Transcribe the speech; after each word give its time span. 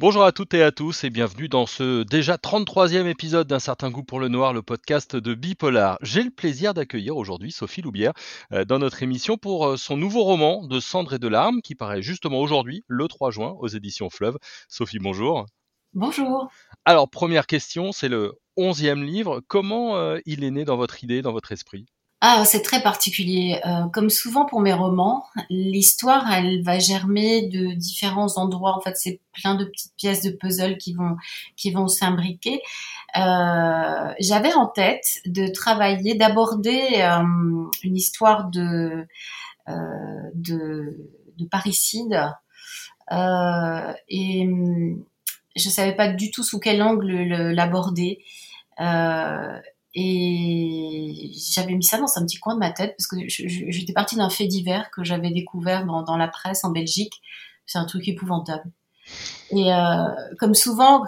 Bonjour 0.00 0.22
à 0.22 0.30
toutes 0.30 0.54
et 0.54 0.62
à 0.62 0.70
tous 0.70 1.02
et 1.02 1.10
bienvenue 1.10 1.48
dans 1.48 1.66
ce 1.66 2.04
déjà 2.04 2.36
33e 2.36 3.08
épisode 3.08 3.48
d'un 3.48 3.58
certain 3.58 3.90
goût 3.90 4.04
pour 4.04 4.20
le 4.20 4.28
noir, 4.28 4.52
le 4.52 4.62
podcast 4.62 5.16
de 5.16 5.34
Bipolar. 5.34 5.98
J'ai 6.02 6.22
le 6.22 6.30
plaisir 6.30 6.72
d'accueillir 6.72 7.16
aujourd'hui 7.16 7.50
Sophie 7.50 7.82
Loubière 7.82 8.12
euh, 8.52 8.64
dans 8.64 8.78
notre 8.78 9.02
émission 9.02 9.38
pour 9.38 9.66
euh, 9.66 9.76
son 9.76 9.96
nouveau 9.96 10.22
roman 10.22 10.64
de 10.64 10.78
Cendres 10.78 11.14
et 11.14 11.18
de 11.18 11.26
larmes 11.26 11.62
qui 11.62 11.74
paraît 11.74 12.00
justement 12.00 12.38
aujourd'hui, 12.38 12.84
le 12.86 13.08
3 13.08 13.32
juin, 13.32 13.56
aux 13.58 13.66
éditions 13.66 14.08
Fleuve. 14.08 14.38
Sophie, 14.68 15.00
bonjour. 15.00 15.46
Bonjour. 15.94 16.48
Alors, 16.84 17.10
première 17.10 17.48
question, 17.48 17.90
c'est 17.90 18.08
le 18.08 18.34
11e 18.56 19.04
livre. 19.04 19.40
Comment 19.48 19.96
euh, 19.96 20.20
il 20.26 20.44
est 20.44 20.52
né 20.52 20.64
dans 20.64 20.76
votre 20.76 21.02
idée, 21.02 21.22
dans 21.22 21.32
votre 21.32 21.50
esprit? 21.50 21.86
Ah, 22.20 22.44
c'est 22.44 22.62
très 22.62 22.82
particulier. 22.82 23.60
Euh, 23.64 23.86
comme 23.92 24.10
souvent 24.10 24.44
pour 24.44 24.60
mes 24.60 24.72
romans, 24.72 25.24
l'histoire, 25.50 26.30
elle 26.32 26.62
va 26.64 26.78
germer 26.80 27.46
de 27.48 27.74
différents 27.74 28.38
endroits. 28.38 28.76
En 28.76 28.80
fait, 28.80 28.96
c'est 28.96 29.20
plein 29.32 29.54
de 29.54 29.64
petites 29.64 29.94
pièces 29.96 30.22
de 30.22 30.30
puzzle 30.30 30.78
qui 30.78 30.94
vont 30.94 31.16
qui 31.56 31.70
vont 31.70 31.86
s'imbriquer. 31.86 32.60
Euh, 33.16 34.12
J'avais 34.18 34.52
en 34.52 34.66
tête 34.66 35.20
de 35.26 35.46
travailler, 35.46 36.16
d'aborder 36.16 36.80
euh, 36.96 37.22
une 37.84 37.96
histoire 37.96 38.50
de 38.50 39.06
de, 40.34 41.10
de 41.36 41.44
parricide. 41.44 42.18
Et 44.08 44.48
je 45.56 45.68
savais 45.68 45.94
pas 45.94 46.08
du 46.08 46.30
tout 46.30 46.42
sous 46.42 46.58
quel 46.58 46.82
angle 46.82 47.12
l'aborder. 47.52 48.22
Euh, 48.80 49.60
et 50.00 51.32
j'avais 51.52 51.74
mis 51.74 51.82
ça 51.82 51.98
dans 51.98 52.06
un 52.18 52.22
petit 52.24 52.38
coin 52.38 52.54
de 52.54 52.60
ma 52.60 52.70
tête 52.70 52.94
parce 52.96 53.08
que 53.08 53.16
j'étais 53.26 53.92
partie 53.92 54.14
d'un 54.14 54.30
fait 54.30 54.46
divers 54.46 54.92
que 54.92 55.02
j'avais 55.02 55.30
découvert 55.32 55.84
dans, 55.86 56.16
la 56.16 56.28
presse 56.28 56.62
en 56.62 56.70
Belgique. 56.70 57.20
C'est 57.66 57.78
un 57.78 57.84
truc 57.84 58.06
épouvantable. 58.06 58.70
Et 59.50 59.74
euh, 59.74 60.04
comme 60.38 60.54
souvent, 60.54 61.02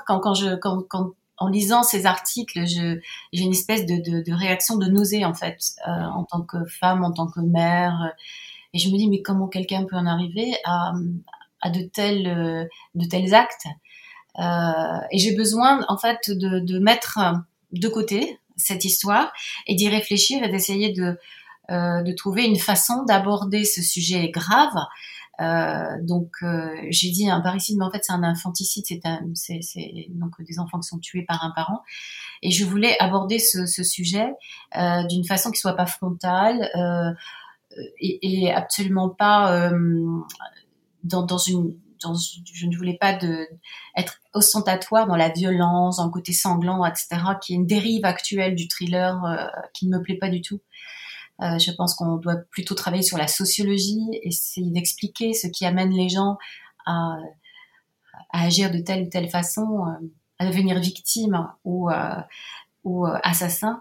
en 1.38 1.48
lisant 1.48 1.84
ces 1.84 2.04
articles, 2.04 2.66
j'ai 2.66 3.00
une 3.32 3.52
espèce 3.52 3.86
de, 3.86 4.34
réaction 4.34 4.76
de 4.76 4.86
nausée 4.86 5.24
en 5.24 5.34
fait, 5.34 5.60
euh, 5.86 5.90
en 5.90 6.24
tant 6.24 6.42
que 6.42 6.64
femme, 6.64 7.04
en 7.04 7.12
tant 7.12 7.28
que 7.28 7.38
mère. 7.38 8.12
Et 8.72 8.80
je 8.80 8.90
me 8.90 8.96
dis 8.96 9.08
mais 9.08 9.22
comment 9.22 9.46
quelqu'un 9.46 9.84
peut 9.84 9.96
en 9.96 10.06
arriver 10.06 10.56
à, 10.64 10.94
à 11.60 11.70
de 11.70 11.82
tels, 11.82 12.26
actes? 13.34 13.66
Euh, 14.40 15.06
Et 15.12 15.18
j'ai 15.18 15.36
besoin 15.36 15.84
en 15.86 15.96
fait 15.96 16.28
de 16.28 16.78
mettre 16.80 17.20
de 17.70 17.86
côté 17.86 18.40
cette 18.60 18.84
histoire 18.84 19.32
et 19.66 19.74
d'y 19.74 19.88
réfléchir 19.88 20.42
et 20.42 20.48
d'essayer 20.48 20.92
de, 20.92 21.16
euh, 21.70 22.02
de 22.02 22.12
trouver 22.12 22.46
une 22.46 22.58
façon 22.58 23.04
d'aborder 23.04 23.64
ce 23.64 23.80
sujet 23.80 24.28
grave. 24.30 24.74
Euh, 25.40 25.96
donc 26.02 26.32
euh, 26.42 26.74
j'ai 26.90 27.10
dit 27.10 27.30
un 27.30 27.40
parricide, 27.40 27.78
mais 27.78 27.84
en 27.84 27.92
fait 27.92 28.00
c'est 28.02 28.12
un 28.12 28.24
infanticide, 28.24 28.84
c'est 28.86 29.00
donc 30.10 30.42
des 30.42 30.58
enfants 30.58 30.80
qui 30.80 30.88
sont 30.88 30.98
tués 30.98 31.22
par 31.22 31.44
un 31.44 31.52
parent. 31.52 31.82
Et 32.42 32.50
je 32.50 32.64
voulais 32.64 32.98
aborder 32.98 33.38
ce, 33.38 33.66
sujet 33.84 34.32
d'une 35.08 35.24
façon 35.24 35.52
qui 35.52 35.60
soit 35.60 35.76
pas 35.76 35.86
frontale 35.86 36.68
et, 38.00 38.52
absolument 38.52 39.08
pas 39.08 39.70
dans 41.04 41.38
une 41.38 41.76
je 42.02 42.66
ne 42.66 42.76
voulais 42.76 42.96
pas 42.98 43.14
de, 43.14 43.46
être 43.96 44.20
ostentatoire 44.32 45.06
dans 45.06 45.16
la 45.16 45.28
violence, 45.28 45.96
dans 45.96 46.06
le 46.06 46.10
côté 46.10 46.32
sanglant, 46.32 46.84
etc., 46.84 47.20
qui 47.42 47.52
est 47.52 47.56
une 47.56 47.66
dérive 47.66 48.04
actuelle 48.04 48.54
du 48.54 48.68
thriller 48.68 49.24
euh, 49.24 49.46
qui 49.74 49.86
ne 49.86 49.98
me 49.98 50.02
plaît 50.02 50.18
pas 50.18 50.28
du 50.28 50.40
tout. 50.40 50.60
Euh, 51.42 51.58
je 51.58 51.70
pense 51.72 51.94
qu'on 51.94 52.16
doit 52.16 52.36
plutôt 52.50 52.74
travailler 52.74 53.02
sur 53.02 53.16
la 53.16 53.26
sociologie, 53.26 54.06
essayer 54.22 54.70
d'expliquer 54.70 55.32
ce 55.32 55.46
qui 55.46 55.64
amène 55.64 55.90
les 55.90 56.08
gens 56.08 56.36
à, 56.84 57.16
à, 58.30 58.44
agir 58.44 58.70
de 58.70 58.78
telle 58.78 59.04
ou 59.04 59.08
telle 59.08 59.30
façon, 59.30 59.86
euh, 59.86 60.06
à 60.38 60.46
devenir 60.46 60.78
victime 60.80 61.48
ou, 61.64 61.90
euh, 61.90 62.20
ou 62.84 63.06
assassin. 63.22 63.80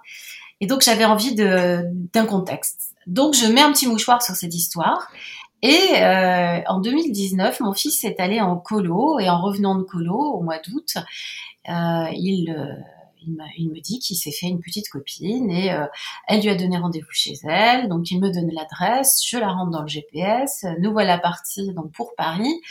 Et 0.62 0.68
donc 0.68 0.82
j'avais 0.82 1.06
envie 1.06 1.36
d'un 1.36 2.26
contexte. 2.26 2.96
Donc 3.08 3.34
je 3.34 3.46
mets 3.46 3.62
un 3.62 3.72
petit 3.72 3.88
mouchoir 3.88 4.22
sur 4.22 4.36
cette 4.36 4.54
histoire 4.54 5.10
et 5.62 6.02
euh, 6.02 6.62
en 6.68 6.80
2019, 6.80 7.60
mon 7.60 7.74
fils 7.74 8.04
est 8.04 8.20
allé 8.20 8.40
en 8.40 8.58
colo 8.58 9.20
et 9.20 9.30
en 9.30 9.42
revenant 9.42 9.76
de 9.76 9.84
colo 9.84 10.16
au 10.16 10.42
mois 10.42 10.60
d'août, 10.60 10.96
euh, 11.68 12.08
il, 12.14 12.56
euh, 12.58 12.74
il, 13.22 13.34
me, 13.34 13.44
il, 13.58 13.70
me, 13.70 13.82
dit 13.82 14.00
qu'il 14.00 14.16
s'est 14.16 14.32
fait 14.32 14.48
une 14.48 14.62
petite 14.62 14.88
copine 14.90 15.52
et 15.52 15.74
euh, 15.74 15.86
elle 16.28 16.42
lui 16.42 16.50
a 16.50 16.56
donné 16.56 16.78
rendez-vous 16.78 17.12
chez 17.12 17.34
elle. 17.44 17.90
Donc 17.90 18.10
il 18.10 18.22
me 18.22 18.30
donne 18.32 18.50
l'adresse, 18.52 19.22
je 19.28 19.38
la 19.38 19.50
rentre 19.50 19.72
dans 19.72 19.82
le 19.82 19.88
GPS. 19.88 20.66
Nous 20.80 20.92
voilà 20.92 21.18
partis 21.18 21.74
donc 21.74 21.92
pour 21.92 22.16
Paris 22.16 22.62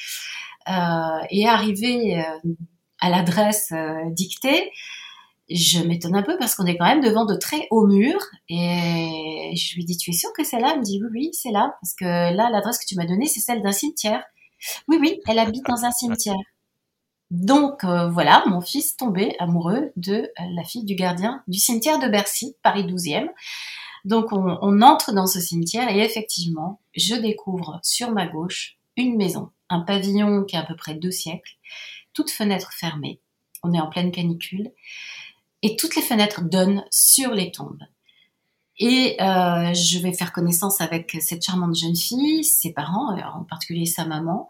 euh, 0.68 1.18
et 1.30 1.46
arrivé 1.46 2.24
à 3.00 3.10
l'adresse 3.10 3.72
dictée 4.12 4.72
je 5.50 5.80
m'étonne 5.80 6.14
un 6.14 6.22
peu 6.22 6.36
parce 6.38 6.54
qu'on 6.54 6.66
est 6.66 6.76
quand 6.76 6.86
même 6.86 7.00
devant 7.00 7.24
de 7.24 7.34
très 7.34 7.66
hauts 7.70 7.86
murs 7.86 8.24
et 8.48 9.52
je 9.56 9.74
lui 9.74 9.84
dis 9.84 9.96
tu 9.96 10.10
es 10.10 10.14
sûr 10.14 10.32
que 10.32 10.44
c'est 10.44 10.60
là? 10.60 10.72
Elle 10.72 10.80
me 10.80 10.84
dit 10.84 11.00
oui 11.02 11.08
oui 11.12 11.30
c'est 11.32 11.50
là 11.50 11.74
parce 11.80 11.94
que 11.94 12.04
là 12.04 12.50
l'adresse 12.50 12.78
que 12.78 12.86
tu 12.86 12.96
m'as 12.96 13.06
donnée 13.06 13.26
c'est 13.26 13.40
celle 13.40 13.62
d'un 13.62 13.72
cimetière. 13.72 14.24
Oui 14.88 14.98
oui 15.00 15.20
elle 15.26 15.38
habite 15.38 15.64
dans 15.66 15.84
un 15.84 15.90
cimetière. 15.90 16.36
Donc 17.30 17.84
euh, 17.84 18.08
voilà 18.08 18.44
mon 18.46 18.60
fils 18.60 18.96
tombé 18.96 19.36
amoureux 19.38 19.92
de 19.96 20.14
euh, 20.14 20.28
la 20.54 20.64
fille 20.64 20.84
du 20.84 20.94
gardien 20.94 21.42
du 21.46 21.58
cimetière 21.58 21.98
de 21.98 22.08
Bercy 22.08 22.56
Paris 22.62 22.84
12e. 22.84 23.28
Donc 24.04 24.32
on, 24.32 24.58
on 24.62 24.82
entre 24.82 25.12
dans 25.12 25.26
ce 25.26 25.40
cimetière 25.40 25.90
et 25.90 26.00
effectivement 26.00 26.80
je 26.94 27.14
découvre 27.14 27.80
sur 27.82 28.10
ma 28.10 28.26
gauche 28.26 28.78
une 28.96 29.16
maison, 29.16 29.50
un 29.70 29.80
pavillon 29.80 30.44
qui 30.44 30.56
a 30.56 30.60
à 30.60 30.66
peu 30.66 30.76
près 30.76 30.94
deux 30.94 31.10
siècles, 31.10 31.56
toutes 32.12 32.30
fenêtres 32.30 32.72
fermées. 32.72 33.20
On 33.62 33.72
est 33.72 33.80
en 33.80 33.88
pleine 33.88 34.10
canicule 34.10 34.72
et 35.62 35.76
toutes 35.76 35.96
les 35.96 36.02
fenêtres 36.02 36.42
donnent 36.42 36.84
sur 36.90 37.32
les 37.32 37.50
tombes. 37.50 37.82
Et 38.78 39.16
euh, 39.20 39.74
je 39.74 39.98
vais 39.98 40.12
faire 40.12 40.32
connaissance 40.32 40.80
avec 40.80 41.16
cette 41.20 41.44
charmante 41.44 41.74
jeune 41.74 41.96
fille, 41.96 42.44
ses 42.44 42.72
parents, 42.72 43.16
euh, 43.16 43.22
en 43.34 43.44
particulier 43.44 43.86
sa 43.86 44.04
maman. 44.04 44.48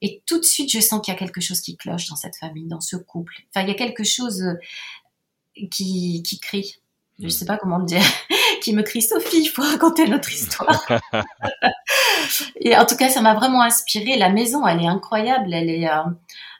Et 0.00 0.22
tout 0.26 0.38
de 0.38 0.44
suite, 0.44 0.70
je 0.70 0.80
sens 0.80 1.02
qu'il 1.02 1.12
y 1.12 1.16
a 1.16 1.18
quelque 1.18 1.40
chose 1.40 1.60
qui 1.60 1.76
cloche 1.76 2.08
dans 2.08 2.16
cette 2.16 2.36
famille, 2.36 2.66
dans 2.66 2.80
ce 2.80 2.96
couple. 2.96 3.34
Enfin, 3.48 3.66
il 3.66 3.68
y 3.68 3.72
a 3.72 3.74
quelque 3.74 4.04
chose 4.04 4.42
euh, 4.42 5.66
qui, 5.70 6.22
qui 6.22 6.40
crie. 6.40 6.80
Je 7.18 7.24
ne 7.24 7.30
sais 7.30 7.44
pas 7.44 7.58
comment 7.58 7.78
le 7.78 7.84
dire. 7.84 8.02
qui 8.62 8.72
me 8.72 8.82
crie 8.82 9.02
Sophie, 9.02 9.42
il 9.42 9.48
faut 9.48 9.62
raconter 9.62 10.06
notre 10.06 10.32
histoire. 10.32 10.86
et 12.60 12.76
en 12.76 12.86
tout 12.86 12.96
cas, 12.96 13.10
ça 13.10 13.20
m'a 13.20 13.34
vraiment 13.34 13.60
inspiré. 13.60 14.16
La 14.16 14.30
maison, 14.30 14.66
elle 14.66 14.80
est 14.80 14.86
incroyable. 14.86 15.52
Elle 15.52 15.68
est, 15.68 15.90
euh, 15.90 16.04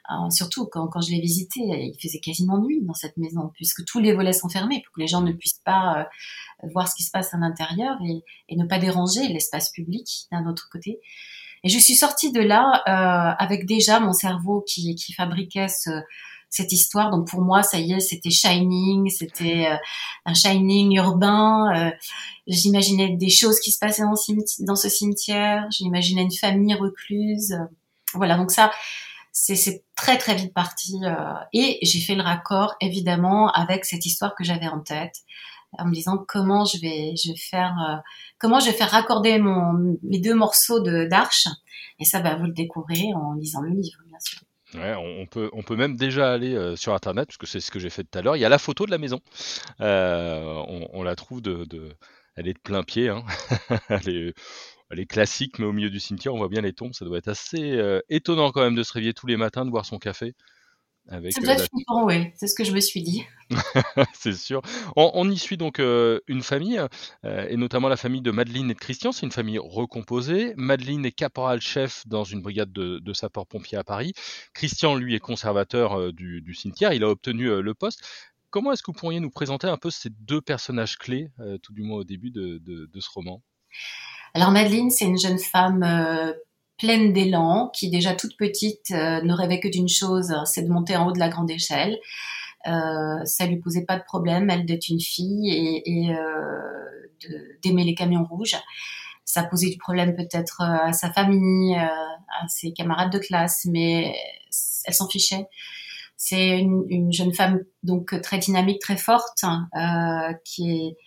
euh, 0.09 0.29
surtout 0.29 0.65
quand, 0.65 0.87
quand 0.87 1.01
je 1.01 1.11
l'ai 1.11 1.21
visité, 1.21 1.59
il 1.61 1.97
faisait 2.01 2.19
quasiment 2.19 2.59
nuit 2.59 2.81
dans 2.81 2.93
cette 2.93 3.17
maison, 3.17 3.51
puisque 3.53 3.85
tous 3.85 3.99
les 3.99 4.13
volets 4.13 4.33
sont 4.33 4.49
fermés 4.49 4.81
pour 4.85 4.95
que 4.95 5.01
les 5.01 5.07
gens 5.07 5.21
ne 5.21 5.31
puissent 5.33 5.61
pas 5.63 5.99
euh, 6.63 6.67
voir 6.73 6.87
ce 6.87 6.95
qui 6.95 7.03
se 7.03 7.11
passe 7.11 7.33
à 7.33 7.37
l'intérieur 7.37 7.97
et, 8.05 8.23
et, 8.49 8.55
ne 8.55 8.65
pas 8.65 8.79
déranger 8.79 9.27
l'espace 9.27 9.71
public 9.71 10.27
d'un 10.31 10.47
autre 10.47 10.67
côté. 10.71 10.99
Et 11.63 11.69
je 11.69 11.77
suis 11.77 11.95
sortie 11.95 12.31
de 12.31 12.41
là 12.41 12.81
euh, 12.87 13.35
avec 13.37 13.65
déjà 13.65 13.99
mon 13.99 14.13
cerveau 14.13 14.63
qui, 14.67 14.95
qui 14.95 15.13
fabriquait 15.13 15.67
ce, 15.67 15.89
cette 16.49 16.71
histoire. 16.71 17.09
Donc 17.11 17.27
pour 17.27 17.41
moi, 17.41 17.63
ça 17.63 17.79
y 17.79 17.93
est, 17.93 17.99
c'était 17.99 18.29
Shining, 18.29 19.09
c'était 19.09 19.67
euh, 19.67 19.77
un 20.25 20.33
Shining 20.33 20.95
urbain. 20.97 21.71
Euh, 21.75 21.91
j'imaginais 22.47 23.15
des 23.15 23.29
choses 23.29 23.59
qui 23.59 23.71
se 23.71 23.79
passaient 23.79 24.03
dans, 24.03 24.15
dans 24.59 24.75
ce 24.75 24.89
cimetière. 24.89 25.67
J'imaginais 25.71 26.23
une 26.23 26.31
famille 26.31 26.73
recluse. 26.73 27.57
Voilà, 28.13 28.37
donc 28.37 28.51
ça, 28.51 28.71
c'est 29.31 29.83
très 29.95 30.17
très 30.17 30.35
vite 30.35 30.53
parti 30.53 30.99
euh, 31.03 31.33
et 31.53 31.79
j'ai 31.81 31.99
fait 31.99 32.15
le 32.15 32.23
raccord 32.23 32.75
évidemment 32.81 33.51
avec 33.51 33.85
cette 33.85 34.05
histoire 34.05 34.35
que 34.35 34.43
j'avais 34.43 34.67
en 34.67 34.79
tête 34.79 35.15
en 35.77 35.85
me 35.85 35.93
disant 35.93 36.23
comment 36.27 36.65
je 36.65 36.79
vais 36.81 37.13
faire 37.37 37.75
euh, 37.87 37.97
comment 38.39 38.59
je 38.59 38.67
vais 38.67 38.77
faire 38.77 38.89
raccorder 38.89 39.39
mes 39.39 40.19
deux 40.19 40.35
morceaux 40.35 40.79
de 40.79 41.05
d'arche 41.05 41.47
et 41.99 42.05
ça 42.05 42.21
bah, 42.21 42.35
vous 42.35 42.45
le 42.45 42.53
découvrez 42.53 43.13
en 43.15 43.33
lisant 43.33 43.61
le 43.61 43.69
livre 43.69 43.99
bien 44.07 44.19
sûr. 44.19 44.39
On 44.75 45.25
peut, 45.25 45.49
on 45.53 45.63
peut 45.63 45.75
même 45.75 45.95
déjà 45.95 46.31
aller 46.31 46.53
euh, 46.53 46.75
sur 46.75 46.93
internet, 46.93 47.27
puisque 47.27 47.47
c'est 47.47 47.59
ce 47.59 47.71
que 47.71 47.79
j'ai 47.79 47.89
fait 47.89 48.03
tout 48.03 48.19
à 48.19 48.21
l'heure. 48.21 48.35
Il 48.35 48.39
y 48.39 48.45
a 48.45 48.49
la 48.49 48.59
photo 48.59 48.85
de 48.85 48.91
la 48.91 48.99
maison. 48.99 49.19
on, 49.79 51.01
la 51.01 51.15
trouve 51.15 51.41
de, 51.41 51.65
de, 51.65 51.95
elle 52.35 52.47
est 52.47 52.53
de 52.53 52.59
plein 52.59 52.83
pied. 52.83 53.09
Hein. 53.09 53.23
elle 53.89 54.09
est, 54.09 54.33
elle 54.89 54.99
est 54.99 55.05
classique, 55.05 55.59
mais 55.59 55.65
au 55.65 55.71
milieu 55.71 55.89
du 55.89 55.99
cimetière, 55.99 56.33
on 56.33 56.37
voit 56.37 56.49
bien 56.49 56.61
les 56.61 56.73
tombes. 56.73 56.93
Ça 56.93 57.05
doit 57.05 57.17
être 57.17 57.27
assez 57.27 57.73
euh, 57.73 58.01
étonnant 58.09 58.51
quand 58.51 58.61
même 58.61 58.75
de 58.75 58.83
se 58.83 58.93
réveiller 58.93 59.13
tous 59.13 59.27
les 59.27 59.37
matins, 59.37 59.65
de 59.65 59.69
boire 59.69 59.85
son 59.85 59.99
café. 59.99 60.33
Avec, 61.07 61.33
ça 61.33 61.41
doit 61.41 61.53
être 61.53 61.69
oui, 62.05 62.31
c'est 62.35 62.47
ce 62.47 62.53
que 62.53 62.63
je 62.63 62.71
me 62.71 62.79
suis 62.79 63.01
dit. 63.01 63.23
c'est 64.13 64.33
sûr. 64.33 64.61
On, 64.95 65.29
y 65.29 65.37
suit 65.39 65.57
donc 65.57 65.79
euh, 65.79 66.19
une 66.27 66.43
famille, 66.43 66.79
euh, 67.25 67.47
et 67.49 67.57
notamment 67.57 67.87
la 67.87 67.97
famille 67.97 68.21
de 68.21 68.29
Madeleine 68.29 68.69
et 68.69 68.75
de 68.75 68.79
Christian. 68.79 69.11
C'est 69.11 69.25
une 69.25 69.31
famille 69.31 69.57
recomposée. 69.57 70.53
Madeleine 70.55 71.05
est 71.05 71.11
caporal-chef 71.11 72.05
dans 72.05 72.23
une 72.23 72.41
brigade 72.41 72.71
de, 72.71 72.99
de 72.99 73.13
sapeurs-pompiers 73.13 73.79
à 73.79 73.83
Paris. 73.83 74.13
Christian, 74.53 74.95
lui, 74.95 75.15
est 75.15 75.19
conservateur 75.19 76.13
du, 76.13 76.41
du, 76.41 76.53
cimetière. 76.53 76.93
Il 76.93 77.03
a 77.03 77.09
obtenu 77.09 77.59
le 77.59 77.73
poste. 77.73 78.03
Comment 78.51 78.71
est-ce 78.71 78.83
que 78.83 78.91
vous 78.91 78.97
pourriez 78.97 79.19
nous 79.19 79.31
présenter 79.31 79.67
un 79.67 79.77
peu 79.77 79.89
ces 79.89 80.09
deux 80.11 80.41
personnages 80.41 80.97
clés, 80.97 81.31
tout 81.63 81.73
du 81.73 81.81
moins 81.81 81.99
au 81.99 82.03
début 82.03 82.29
de, 82.29 82.59
de, 82.59 82.85
de 82.85 82.99
ce 82.99 83.09
roman? 83.11 83.41
Alors 84.33 84.51
Madeleine, 84.51 84.89
c'est 84.89 85.05
une 85.05 85.17
jeune 85.17 85.39
femme 85.39 85.83
euh, 85.83 86.33
pleine 86.77 87.13
d'élan, 87.13 87.69
qui 87.73 87.89
déjà 87.89 88.13
toute 88.13 88.37
petite 88.37 88.91
ne 88.91 89.33
rêvait 89.33 89.59
que 89.59 89.67
d'une 89.67 89.89
chose, 89.89 90.33
c'est 90.45 90.63
de 90.63 90.69
monter 90.69 90.95
en 90.95 91.07
haut 91.07 91.11
de 91.11 91.19
la 91.19 91.29
grande 91.29 91.51
échelle. 91.51 91.97
Euh, 92.67 93.23
ça 93.25 93.45
lui 93.45 93.57
posait 93.57 93.85
pas 93.85 93.97
de 93.97 94.03
problème, 94.03 94.49
elle 94.49 94.65
d'être 94.65 94.89
une 94.89 94.99
fille 95.01 95.49
et, 95.49 95.89
et 95.89 96.15
d'aimer 97.61 97.83
les 97.83 97.95
camions 97.95 98.23
rouges 98.23 98.55
ça 99.29 99.43
posait 99.43 99.69
du 99.69 99.77
problème 99.77 100.15
peut-être 100.15 100.61
euh, 100.61 100.87
à 100.87 100.93
sa 100.93 101.11
famille, 101.11 101.75
euh, 101.75 101.85
à 102.41 102.47
ses 102.47 102.73
camarades 102.73 103.11
de 103.11 103.19
classe, 103.19 103.65
mais 103.65 104.15
elle 104.85 104.93
s'en 104.93 105.07
fichait. 105.07 105.45
C'est 106.17 106.57
une, 106.57 106.83
une, 106.89 107.13
jeune 107.13 107.33
femme 107.33 107.63
donc 107.83 108.19
très 108.21 108.39
dynamique, 108.39 108.81
très 108.81 108.97
forte, 108.97 109.43
euh, 109.43 110.33
qui 110.43 110.71
est 110.71 110.97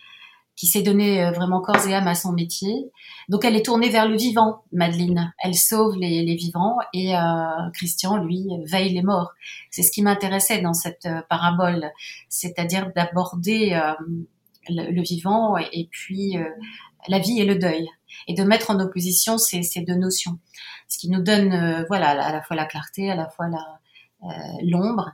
qui 0.56 0.66
s'est 0.66 0.82
donnée 0.82 1.30
vraiment 1.32 1.60
corps 1.60 1.86
et 1.86 1.94
âme 1.94 2.08
à 2.08 2.14
son 2.14 2.32
métier. 2.32 2.90
Donc 3.28 3.44
elle 3.44 3.56
est 3.56 3.64
tournée 3.64 3.88
vers 3.88 4.08
le 4.08 4.16
vivant, 4.16 4.64
Madeleine. 4.72 5.32
Elle 5.42 5.54
sauve 5.54 5.96
les, 5.96 6.34
vivants 6.36 6.76
et 6.92 7.16
euh, 7.16 7.70
Christian, 7.72 8.18
lui, 8.18 8.46
veille 8.66 8.92
les 8.92 9.02
morts. 9.02 9.32
C'est 9.70 9.82
ce 9.82 9.90
qui 9.90 10.02
m'intéressait 10.02 10.60
dans 10.60 10.74
cette 10.74 11.08
parabole, 11.28 11.90
c'est-à-dire 12.28 12.92
d'aborder 12.94 13.72
euh, 13.72 13.92
le, 14.68 15.02
vivant 15.02 15.56
et, 15.56 15.88
puis 15.90 16.36
la 17.08 17.18
vie 17.18 17.40
et 17.40 17.44
le 17.44 17.56
deuil 17.56 17.88
et 18.28 18.34
de 18.34 18.42
mettre 18.42 18.70
en 18.70 18.80
opposition 18.80 19.38
ces, 19.38 19.62
ces 19.62 19.80
deux 19.80 19.94
notions. 19.94 20.38
Ce 20.88 20.98
qui 20.98 21.08
nous 21.08 21.22
donne, 21.22 21.52
euh, 21.52 21.84
voilà, 21.88 22.10
à 22.10 22.32
la 22.32 22.42
fois 22.42 22.56
la 22.56 22.66
clarté, 22.66 23.10
à 23.10 23.16
la 23.16 23.28
fois 23.28 23.46
euh, 23.46 24.26
l'ombre. 24.62 25.12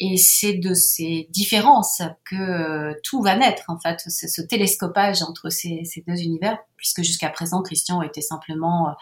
Et 0.00 0.16
c'est 0.16 0.54
de 0.54 0.72
ces 0.72 1.28
différences 1.30 2.00
que 2.24 2.34
euh, 2.34 2.94
tout 3.04 3.22
va 3.22 3.36
naître, 3.36 3.64
en 3.68 3.78
fait, 3.78 4.00
ce, 4.00 4.40
télescopage 4.40 5.22
entre 5.22 5.50
ces, 5.50 5.84
deux 6.06 6.22
univers, 6.22 6.58
puisque 6.76 7.02
jusqu'à 7.02 7.28
présent, 7.28 7.62
Christian 7.62 8.00
était 8.02 8.22
simplement 8.22 8.94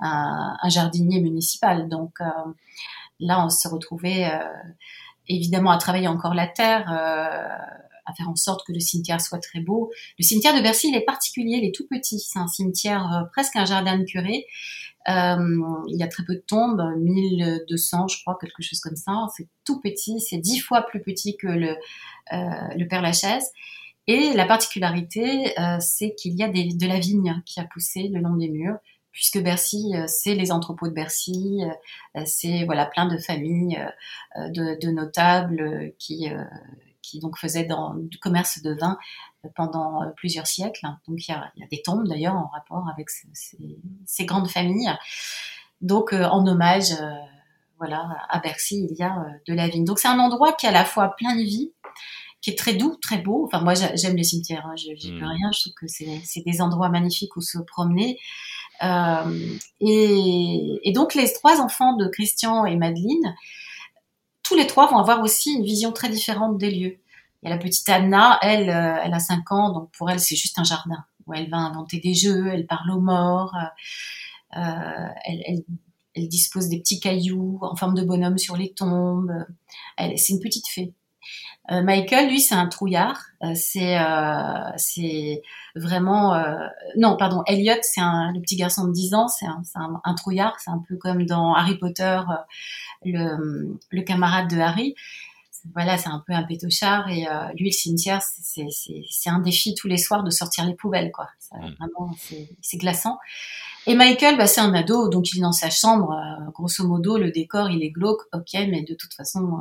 un, 0.00 0.56
un 0.62 0.68
jardinier 0.68 1.20
municipal. 1.20 1.88
Donc 1.88 2.20
là, 3.18 3.44
on 3.44 3.50
se 3.50 3.66
retrouvait 3.66 4.30
évidemment 5.26 5.72
à 5.72 5.78
travailler 5.78 6.06
encore 6.06 6.34
la 6.34 6.46
terre 6.46 6.88
à 8.06 8.12
faire 8.14 8.28
en 8.28 8.36
sorte 8.36 8.66
que 8.66 8.72
le 8.72 8.80
cimetière 8.80 9.20
soit 9.20 9.38
très 9.38 9.60
beau. 9.60 9.90
Le 10.18 10.24
cimetière 10.24 10.54
de 10.54 10.60
Bercy, 10.60 10.88
il 10.88 10.96
est 10.96 11.04
particulier, 11.04 11.58
il 11.58 11.64
est 11.64 11.74
tout 11.74 11.86
petit. 11.88 12.20
C'est 12.20 12.38
un 12.38 12.48
cimetière 12.48 13.10
euh, 13.12 13.24
presque 13.32 13.56
un 13.56 13.64
jardin 13.64 13.98
de 13.98 14.04
curé. 14.04 14.46
Euh, 15.08 15.82
il 15.88 15.96
y 15.98 16.02
a 16.02 16.08
très 16.08 16.24
peu 16.24 16.34
de 16.34 16.44
tombes, 16.46 16.82
1200, 16.98 18.08
je 18.08 18.20
crois, 18.22 18.38
quelque 18.40 18.62
chose 18.62 18.80
comme 18.80 18.96
ça. 18.96 19.26
C'est 19.36 19.48
tout 19.64 19.80
petit, 19.80 20.20
c'est 20.20 20.38
dix 20.38 20.60
fois 20.60 20.82
plus 20.82 21.02
petit 21.02 21.36
que 21.36 21.46
le, 21.46 21.76
euh, 22.32 22.86
Père 22.88 23.02
Lachaise. 23.02 23.50
Et 24.06 24.32
la 24.34 24.46
particularité, 24.46 25.58
euh, 25.58 25.78
c'est 25.80 26.14
qu'il 26.14 26.34
y 26.34 26.42
a 26.42 26.48
de 26.48 26.86
la 26.86 26.98
vigne 26.98 27.42
qui 27.46 27.60
a 27.60 27.64
poussé 27.64 28.08
le 28.08 28.20
long 28.20 28.36
des 28.36 28.48
murs, 28.48 28.76
puisque 29.12 29.42
Bercy, 29.42 29.94
c'est 30.08 30.34
les 30.34 30.50
entrepôts 30.50 30.88
de 30.88 30.92
Bercy, 30.92 31.62
c'est 32.24 32.64
voilà 32.64 32.84
plein 32.84 33.06
de 33.06 33.16
familles, 33.16 33.80
de, 34.36 34.90
notables 34.90 35.92
qui 35.98 36.28
donc 37.20 37.38
faisait 37.38 37.64
dans, 37.64 37.94
du 37.94 38.18
commerce 38.18 38.60
de 38.60 38.74
vin 38.74 38.98
pendant 39.54 40.02
euh, 40.02 40.06
plusieurs 40.16 40.46
siècles. 40.46 40.86
Donc 41.08 41.26
il 41.26 41.30
y 41.30 41.34
a, 41.34 41.50
il 41.56 41.60
y 41.60 41.64
a 41.64 41.68
des 41.68 41.82
tombes 41.82 42.06
d'ailleurs 42.06 42.34
en 42.34 42.48
rapport 42.48 42.86
avec 42.92 43.10
ces, 43.10 43.28
ces, 44.06 44.24
grandes 44.24 44.48
familles. 44.48 44.92
Donc 45.80 46.12
euh, 46.12 46.24
en 46.24 46.46
hommage, 46.46 46.92
euh, 46.92 47.12
voilà, 47.78 48.08
à 48.28 48.38
Bercy, 48.40 48.86
il 48.90 48.96
y 48.96 49.02
a 49.02 49.26
de 49.46 49.54
la 49.54 49.68
vigne. 49.68 49.84
Donc 49.84 49.98
c'est 49.98 50.08
un 50.08 50.18
endroit 50.18 50.52
qui 50.52 50.66
est 50.66 50.68
à 50.68 50.72
la 50.72 50.84
fois 50.84 51.14
plein 51.16 51.34
de 51.36 51.42
vie, 51.42 51.72
qui 52.40 52.50
est 52.50 52.58
très 52.58 52.74
doux, 52.74 52.96
très 53.00 53.18
beau. 53.18 53.44
Enfin 53.44 53.60
moi 53.60 53.74
j'aime 53.74 54.16
les 54.16 54.24
cimetières, 54.24 54.66
hein, 54.66 54.74
je 54.76 54.90
n'y 54.90 55.18
peux 55.18 55.24
mmh. 55.24 55.28
rien. 55.28 55.50
Je 55.52 55.60
trouve 55.60 55.74
que 55.74 55.86
c'est 55.86 56.44
des 56.44 56.60
endroits 56.60 56.88
magnifiques 56.88 57.36
où 57.36 57.40
se 57.40 57.58
promener. 57.58 58.18
Et, 59.80 60.80
et, 60.82 60.92
donc 60.92 61.14
les 61.14 61.32
trois 61.32 61.60
enfants 61.60 61.96
de 61.96 62.06
Christian 62.08 62.66
et 62.66 62.76
Madeleine 62.76 63.34
tous 64.44 64.54
les 64.54 64.66
trois 64.68 64.86
vont 64.86 64.98
avoir 64.98 65.20
aussi 65.22 65.54
une 65.54 65.64
vision 65.64 65.90
très 65.90 66.08
différente 66.08 66.58
des 66.58 66.70
lieux. 66.70 66.98
Il 67.44 67.50
y 67.50 67.52
a 67.52 67.56
la 67.56 67.62
petite 67.62 67.86
Anna, 67.90 68.38
elle, 68.40 68.70
euh, 68.70 68.96
elle 69.04 69.12
a 69.12 69.20
5 69.20 69.52
ans, 69.52 69.70
donc 69.70 69.90
pour 69.92 70.10
elle, 70.10 70.18
c'est 70.18 70.34
juste 70.34 70.58
un 70.58 70.64
jardin 70.64 71.04
où 71.26 71.34
elle 71.34 71.50
va 71.50 71.58
inventer 71.58 72.00
des 72.00 72.14
jeux, 72.14 72.48
elle 72.48 72.66
parle 72.66 72.90
aux 72.90 73.00
morts, 73.00 73.54
euh, 74.56 74.60
euh 74.60 75.08
elle, 75.26 76.28
dispose 76.28 76.68
des 76.68 76.78
petits 76.78 77.00
cailloux 77.00 77.58
en 77.60 77.74
forme 77.74 77.94
de 77.94 78.04
bonhomme 78.04 78.38
sur 78.38 78.56
les 78.56 78.72
tombes. 78.72 79.32
C'est 79.98 80.32
une 80.32 80.38
petite 80.38 80.68
fée. 80.68 80.92
Michael, 81.68 82.28
lui, 82.28 82.40
c'est 82.40 82.54
un 82.54 82.68
trouillard. 82.68 83.20
C'est 83.56 83.98
c'est 84.76 85.42
vraiment 85.74 86.40
non, 86.96 87.16
pardon. 87.16 87.42
Elliot, 87.48 87.82
c'est 87.82 88.00
le 88.00 88.40
petit 88.40 88.54
garçon 88.54 88.86
de 88.86 88.92
10 88.92 89.14
ans. 89.14 89.26
C'est 89.26 89.46
un, 89.74 90.14
trouillard. 90.14 90.54
C'est 90.60 90.70
un 90.70 90.84
peu 90.88 90.96
comme 90.96 91.26
dans 91.26 91.54
Harry 91.54 91.76
Potter, 91.78 92.20
le 93.04 94.00
camarade 94.02 94.48
de 94.48 94.60
Harry. 94.60 94.94
Voilà, 95.72 95.96
c'est 95.96 96.08
un 96.08 96.22
peu 96.26 96.34
un 96.34 96.42
pétochard 96.42 97.08
et 97.08 97.26
lui, 97.56 97.66
le 97.66 97.72
cimetière, 97.72 98.20
c'est 98.22 99.30
un 99.30 99.38
défi 99.38 99.74
tous 99.74 99.88
les 99.88 99.96
soirs 99.96 100.22
de 100.22 100.30
sortir 100.30 100.66
les 100.66 100.74
poubelles, 100.74 101.10
quoi. 101.10 101.28
Ça, 101.38 101.56
mm. 101.56 101.74
Vraiment, 101.78 102.14
c'est 102.60 102.76
glaçant. 102.76 103.18
Et 103.86 103.94
Michael, 103.94 104.36
bah, 104.36 104.46
c'est 104.46 104.60
un 104.60 104.74
ado, 104.74 105.08
donc 105.08 105.32
il 105.32 105.38
est 105.38 105.42
dans 105.42 105.52
sa 105.52 105.70
chambre. 105.70 106.14
grosso 106.52 106.86
modo, 106.86 107.16
le 107.16 107.30
décor, 107.30 107.70
il 107.70 107.82
est 107.82 107.90
glauque, 107.90 108.22
ok, 108.32 108.52
mais 108.68 108.82
de 108.82 108.94
toute 108.94 109.14
façon, 109.14 109.58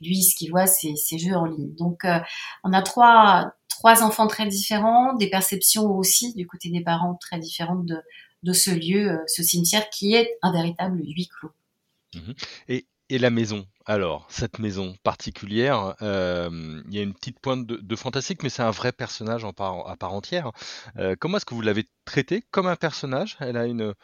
lui, 0.00 0.22
ce 0.22 0.34
qu'il 0.34 0.50
voit, 0.50 0.66
c'est 0.66 0.94
ces 0.96 1.18
jeux 1.18 1.34
en 1.34 1.46
ligne. 1.46 1.74
Donc, 1.74 2.04
euh, 2.04 2.18
on 2.62 2.72
a 2.72 2.82
trois, 2.82 3.54
trois 3.68 4.02
enfants 4.02 4.26
très 4.26 4.46
différents, 4.46 5.14
des 5.14 5.30
perceptions 5.30 5.90
aussi 5.96 6.34
du 6.34 6.46
côté 6.46 6.70
des 6.70 6.80
parents 6.80 7.14
très 7.14 7.38
différentes 7.38 7.86
de, 7.86 7.96
de 8.42 8.52
ce 8.52 8.70
lieu, 8.70 9.10
euh, 9.10 9.18
ce 9.26 9.42
cimetière 9.42 9.88
qui 9.90 10.14
est 10.14 10.36
un 10.42 10.52
véritable 10.52 11.00
huis 11.04 11.28
clos. 11.28 11.52
Et, 12.68 12.86
et, 13.08 13.18
la 13.18 13.30
maison, 13.30 13.66
alors, 13.86 14.26
cette 14.30 14.58
maison 14.58 14.94
particulière, 15.02 15.94
euh, 16.00 16.82
il 16.88 16.94
y 16.94 16.98
a 16.98 17.02
une 17.02 17.14
petite 17.14 17.38
pointe 17.40 17.66
de, 17.66 17.96
fantastique, 17.96 18.42
mais 18.42 18.48
c'est 18.48 18.62
un 18.62 18.70
vrai 18.70 18.92
personnage 18.92 19.44
à 19.44 19.52
part 19.52 20.12
entière. 20.12 20.52
Euh, 20.96 21.14
comment 21.18 21.36
est-ce 21.36 21.46
que 21.46 21.54
vous 21.54 21.60
l'avez 21.60 21.88
traité 22.04 22.42
comme 22.50 22.66
un 22.66 22.76
personnage? 22.76 23.36
Elle 23.40 23.56
a 23.56 23.66
une 23.66 23.94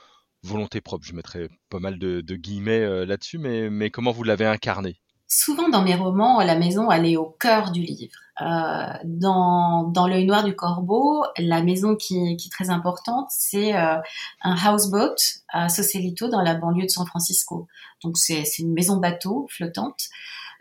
volonté 0.42 0.80
propre, 0.80 1.06
je 1.06 1.14
mettrai 1.14 1.48
pas 1.70 1.80
mal 1.80 1.98
de, 1.98 2.20
guillemets 2.36 2.80
euh, 2.80 3.06
là-dessus, 3.06 3.38
mais, 3.38 3.70
mais 3.70 3.90
comment 3.90 4.12
vous 4.12 4.22
l'avez 4.24 4.46
incarné? 4.46 5.00
Souvent 5.30 5.68
dans 5.68 5.82
mes 5.82 5.94
romans, 5.94 6.40
la 6.40 6.56
maison, 6.56 6.90
elle 6.90 7.06
est 7.06 7.16
au 7.16 7.36
cœur 7.38 7.70
du 7.70 7.82
livre. 7.82 8.18
Euh, 8.42 8.92
dans, 9.04 9.84
dans 9.84 10.08
L'œil 10.08 10.26
noir 10.26 10.42
du 10.42 10.56
corbeau, 10.56 11.24
la 11.38 11.62
maison 11.62 11.94
qui, 11.94 12.36
qui 12.36 12.48
est 12.48 12.50
très 12.50 12.70
importante, 12.70 13.28
c'est 13.30 13.76
euh, 13.76 13.96
un 14.42 14.56
houseboat 14.56 15.14
à 15.48 15.68
Sausalito, 15.68 16.28
dans 16.28 16.40
la 16.40 16.54
banlieue 16.54 16.86
de 16.86 16.90
San 16.90 17.06
Francisco. 17.06 17.68
Donc 18.02 18.18
c'est 18.18 18.58
une 18.58 18.72
maison 18.72 18.96
bateau 18.96 19.46
flottante. 19.50 20.08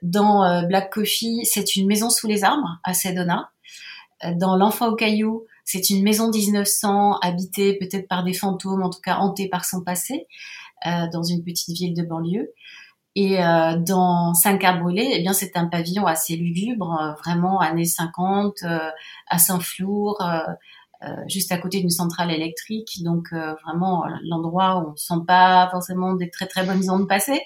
Dans 0.03 0.43
euh, 0.43 0.61
Black 0.63 0.91
Coffee, 0.91 1.41
c'est 1.45 1.75
une 1.75 1.87
maison 1.87 2.09
sous 2.09 2.27
les 2.27 2.43
arbres 2.43 2.79
à 2.83 2.93
Sedona. 2.93 3.49
Dans 4.35 4.57
L'enfant 4.57 4.89
au 4.89 4.95
caillou, 4.95 5.45
c'est 5.63 5.89
une 5.89 6.03
maison 6.03 6.29
1900 6.29 7.19
habitée 7.21 7.77
peut-être 7.77 8.07
par 8.07 8.23
des 8.23 8.33
fantômes, 8.33 8.83
en 8.83 8.89
tout 8.89 9.01
cas 9.01 9.17
hantée 9.17 9.47
par 9.47 9.65
son 9.65 9.81
passé, 9.81 10.27
euh, 10.85 11.07
dans 11.11 11.23
une 11.23 11.43
petite 11.43 11.77
ville 11.77 11.93
de 11.93 12.03
banlieue. 12.03 12.51
Et 13.21 13.43
euh, 13.43 13.75
dans 13.75 14.31
brûlés, 14.79 15.09
eh 15.11 15.21
bien 15.21 15.33
c'est 15.33 15.57
un 15.57 15.65
pavillon 15.65 16.05
assez 16.05 16.37
lugubre, 16.37 16.97
euh, 17.01 17.11
vraiment 17.15 17.59
années 17.59 17.83
50, 17.83 18.63
euh, 18.63 18.79
à 19.27 19.37
Saint-Flour, 19.37 20.23
juste 21.27 21.51
à 21.51 21.57
côté 21.57 21.81
d'une 21.81 21.89
centrale 21.89 22.31
électrique. 22.31 23.03
Donc 23.03 23.33
vraiment 23.33 24.05
l'endroit 24.23 24.77
où 24.77 24.91
on 24.91 24.95
sent 24.95 25.25
pas 25.27 25.67
forcément 25.69 26.13
des 26.13 26.29
très 26.29 26.47
très 26.47 26.63
bonnes 26.63 26.89
ondes 26.89 27.09
passer. 27.09 27.43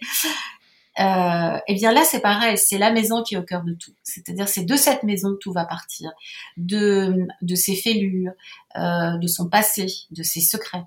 Euh, 0.99 1.57
et 1.57 1.61
eh 1.69 1.73
bien 1.73 1.91
là, 1.91 2.03
c'est 2.03 2.19
pareil, 2.19 2.55
c'est 2.55 2.77
la 2.77 2.91
maison 2.91 3.23
qui 3.23 3.33
est 3.33 3.37
au 3.39 3.43
cœur 3.43 3.63
de 3.63 3.73
tout. 3.73 3.95
C'est-à-dire, 4.03 4.47
c'est 4.47 4.63
de 4.63 4.75
cette 4.75 5.01
maison 5.01 5.31
que 5.33 5.39
tout 5.39 5.51
va 5.51 5.65
partir, 5.65 6.11
de, 6.55 7.25
ses 7.55 7.75
fêlures, 7.75 8.33
de 8.75 9.25
son 9.25 9.49
passé, 9.49 9.87
de 10.11 10.21
ses 10.21 10.41
secrets, 10.41 10.85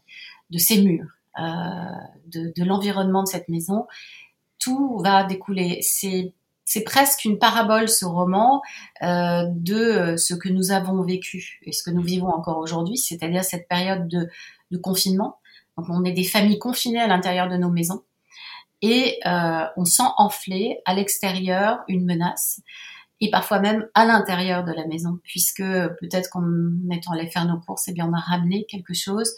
de 0.51 0.59
ses 0.59 0.81
murs, 0.81 1.11
de 1.37 2.65
l'environnement 2.65 3.25
de 3.25 3.29
cette 3.29 3.49
maison 3.49 3.87
tout 4.67 4.99
va 4.99 5.23
découler. 5.23 5.79
C'est 5.83 6.35
c'est 6.69 6.83
presque 6.83 7.25
une 7.25 7.39
parabole 7.39 7.89
ce 7.89 8.05
roman 8.05 8.61
euh, 9.03 9.45
de 9.53 9.77
euh, 9.77 10.17
ce 10.17 10.35
que 10.35 10.49
nous 10.49 10.73
avons 10.73 11.01
vécu 11.03 11.61
et 11.63 11.71
ce 11.71 11.85
que 11.85 11.93
nous 11.93 12.03
vivons 12.03 12.27
encore 12.27 12.59
aujourd'hui, 12.59 12.97
c'est-à-dire 12.97 13.45
cette 13.45 13.69
période 13.69 14.09
de, 14.09 14.29
confinement. 14.79 15.39
Donc 15.79 15.87
on 15.89 16.03
est 16.03 16.13
des 16.13 16.25
familles 16.25 16.59
confinées 16.59 17.01
à 17.01 17.07
l'intérieur 17.07 17.49
de 17.49 17.57
nos 17.57 17.71
maisons 17.71 18.03
et 18.83 19.21
euh, 19.25 19.65
on 19.77 19.85
sent 19.85 20.09
enfler 20.17 20.81
à 20.87 20.95
l'extérieur 20.95 21.85
une 21.87 22.05
menace 22.05 22.61
et 23.21 23.31
parfois 23.31 23.61
même 23.61 23.87
à 23.95 24.05
l'intérieur 24.05 24.65
de 24.65 24.73
la 24.73 24.89
maison, 24.89 25.21
puisque 25.23 25.63
peut-être 25.63 26.31
qu'en 26.31 26.43
étant 26.91 27.13
allé 27.13 27.29
faire 27.29 27.47
nos 27.47 27.61
courses, 27.61 27.87
eh 27.87 27.93
bien 27.93 28.09
on 28.09 28.13
a 28.13 28.21
ramené 28.21 28.67
quelque 28.69 28.93
chose. 28.93 29.37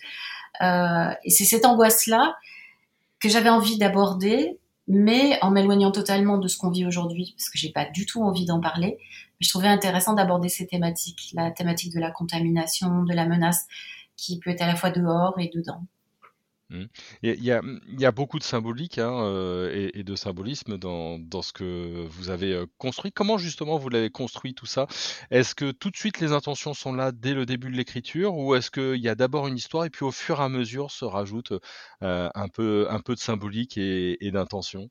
Et 0.63 1.31
c'est 1.31 1.45
cette 1.45 1.67
angoisse-là 1.67 2.35
que 3.21 3.29
j'avais 3.29 3.51
envie 3.51 3.79
d'aborder 3.79 4.59
mais 4.88 5.38
en 5.42 5.50
m'éloignant 5.50 5.92
totalement 5.92 6.38
de 6.38 6.49
ce 6.49 6.57
qu'on 6.57 6.71
vit 6.71 6.87
aujourd'hui, 6.87 7.35
parce 7.37 7.50
que 7.50 7.59
j'ai 7.59 7.71
pas 7.71 7.85
du 7.85 8.07
tout 8.07 8.23
envie 8.23 8.47
d'en 8.47 8.61
parler. 8.61 8.99
Je 9.40 9.49
trouvais 9.49 9.68
intéressant 9.68 10.14
d'aborder 10.14 10.49
ces 10.49 10.66
thématiques, 10.66 11.30
la 11.35 11.50
thématique 11.50 11.95
de 11.95 12.00
la 12.00 12.11
contamination, 12.11 13.04
de 13.04 13.14
la 13.14 13.26
menace, 13.26 13.66
qui 14.16 14.40
peut 14.40 14.50
être 14.50 14.62
à 14.62 14.66
la 14.66 14.76
fois 14.76 14.90
dehors 14.90 15.38
et 15.38 15.50
dedans. 15.54 15.83
Mmh. 16.71 16.85
Il 17.23 17.43
y 17.43 17.51
a, 17.51 17.63
y 17.87 18.05
a 18.05 18.13
beaucoup 18.13 18.39
de 18.39 18.45
symbolique 18.45 18.99
hein, 18.99 19.23
euh, 19.23 19.91
et, 19.95 20.03
de 20.03 20.15
symbolisme 20.15 20.77
dans, 20.77 21.19
dans, 21.19 21.41
ce 21.41 21.55
que 21.55 22.07
vous 22.11 22.29
avez 22.29 22.53
euh, 22.53 22.67
construit. 22.77 23.11
Comment 23.11 23.39
justement 23.39 23.79
vous 23.79 23.89
l'avez 23.89 24.11
construit 24.11 24.55
tout 24.55 24.67
ça? 24.67 24.87
Est-ce 25.31 25.55
que 25.55 25.71
tout 25.71 25.91
de 25.91 25.97
suite 25.97 26.21
les 26.21 26.33
intentions 26.33 26.75
sont 26.75 26.93
là 26.93 27.11
dès 27.11 27.33
le 27.33 27.47
début 27.47 27.71
de 27.71 27.77
l'écriture 27.77 28.37
ou 28.37 28.55
est-ce 28.55 28.71
qu'il 28.71 29.01
y 29.03 29.09
a 29.09 29.15
d'abord 29.15 29.49
une 29.49 29.57
histoire 29.57 29.87
et 29.87 29.91
puis 29.91 30.05
au 30.05 30.11
fur 30.11 30.41
et 30.41 30.45
à 30.45 30.51
mesure 30.51 30.91
se 30.91 31.07
rajoute 31.07 31.53
euh, 32.03 32.29
un, 32.35 32.49
peu, 32.49 32.87
un 32.91 33.01
peu 33.01 33.15
de 33.15 33.21
symbolique 33.21 33.79
et, 33.79 34.31
d'intention? 34.31 34.91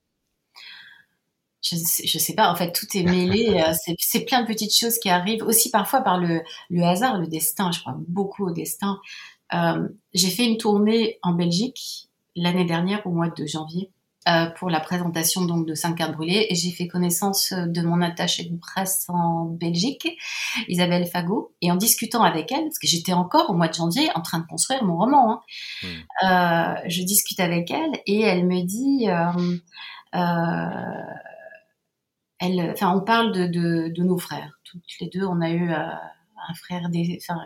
Je 1.62 1.76
sais, 1.76 2.08
sais 2.08 2.34
pas, 2.34 2.52
en 2.52 2.56
fait, 2.56 2.72
tout 2.72 2.86
est 2.96 3.04
mêlé. 3.04 3.62
c'est 4.00 4.26
plein 4.26 4.42
de 4.42 4.48
petites 4.48 4.76
choses 4.76 4.98
qui 4.98 5.10
arrivent 5.10 5.44
aussi 5.44 5.70
parfois 5.70 6.02
par 6.02 6.20
le, 6.20 6.42
le 6.72 6.84
hasard, 6.84 7.20
le 7.20 7.28
destin. 7.28 7.72
Je 7.72 7.82
crois 7.82 7.98
beaucoup 8.08 8.48
au 8.48 8.52
destin. 8.52 9.00
Euh, 9.54 9.88
j'ai 10.14 10.30
fait 10.30 10.46
une 10.46 10.58
tournée 10.58 11.20
en 11.24 11.34
Belgique 11.34 12.10
l'année 12.36 12.66
dernière 12.66 13.06
au 13.06 13.12
mois 13.12 13.30
de 13.30 13.46
janvier 13.46 13.92
euh, 14.28 14.48
pour 14.58 14.70
la 14.70 14.82
présentation 14.82 15.46
donc 15.46 15.66
de 15.66 15.74
5 15.74 15.96
cartes 15.96 16.14
brûlées 16.14 16.48
et 16.50 16.56
j'ai 16.56 16.72
fait 16.72 16.88
connaissance 16.88 17.54
de 17.54 17.82
mon 17.82 18.02
attachée 18.02 18.44
de 18.44 18.58
presse 18.58 19.06
en 19.08 19.46
Belgique, 19.46 20.18
Isabelle 20.68 21.06
Fagot, 21.08 21.54
et 21.62 21.72
en 21.72 21.76
discutant 21.76 22.24
avec 22.24 22.52
elle, 22.52 22.64
parce 22.64 22.78
que 22.78 22.88
j'étais 22.88 23.14
encore 23.14 23.50
au 23.50 23.54
mois 23.54 23.70
de 23.70 23.74
janvier 23.74 24.10
en 24.16 24.22
train 24.22 24.40
de 24.40 24.46
construire 24.46 24.84
mon 24.84 24.98
roman, 24.98 25.32
hein, 25.32 25.42
hmm. 25.84 26.26
euh, 26.26 26.76
je 26.88 27.04
discute 27.04 27.40
avec 27.40 27.72
elle 27.72 28.02
et 28.06 28.22
elle 28.22 28.46
me 28.46 28.64
dit, 28.64 29.10
euh, 29.10 29.58
euh 30.16 31.04
elle, 32.40 32.72
enfin, 32.72 32.96
on 32.96 33.02
parle 33.02 33.32
de, 33.32 33.48
de, 33.48 33.92
de, 33.96 34.04
nos 34.04 34.18
frères. 34.18 34.60
Toutes 34.64 34.84
les 35.02 35.08
deux, 35.08 35.26
on 35.26 35.42
a 35.42 35.50
eu 35.50 35.72
euh, 35.72 35.88
un 36.48 36.54
frère 36.54 36.90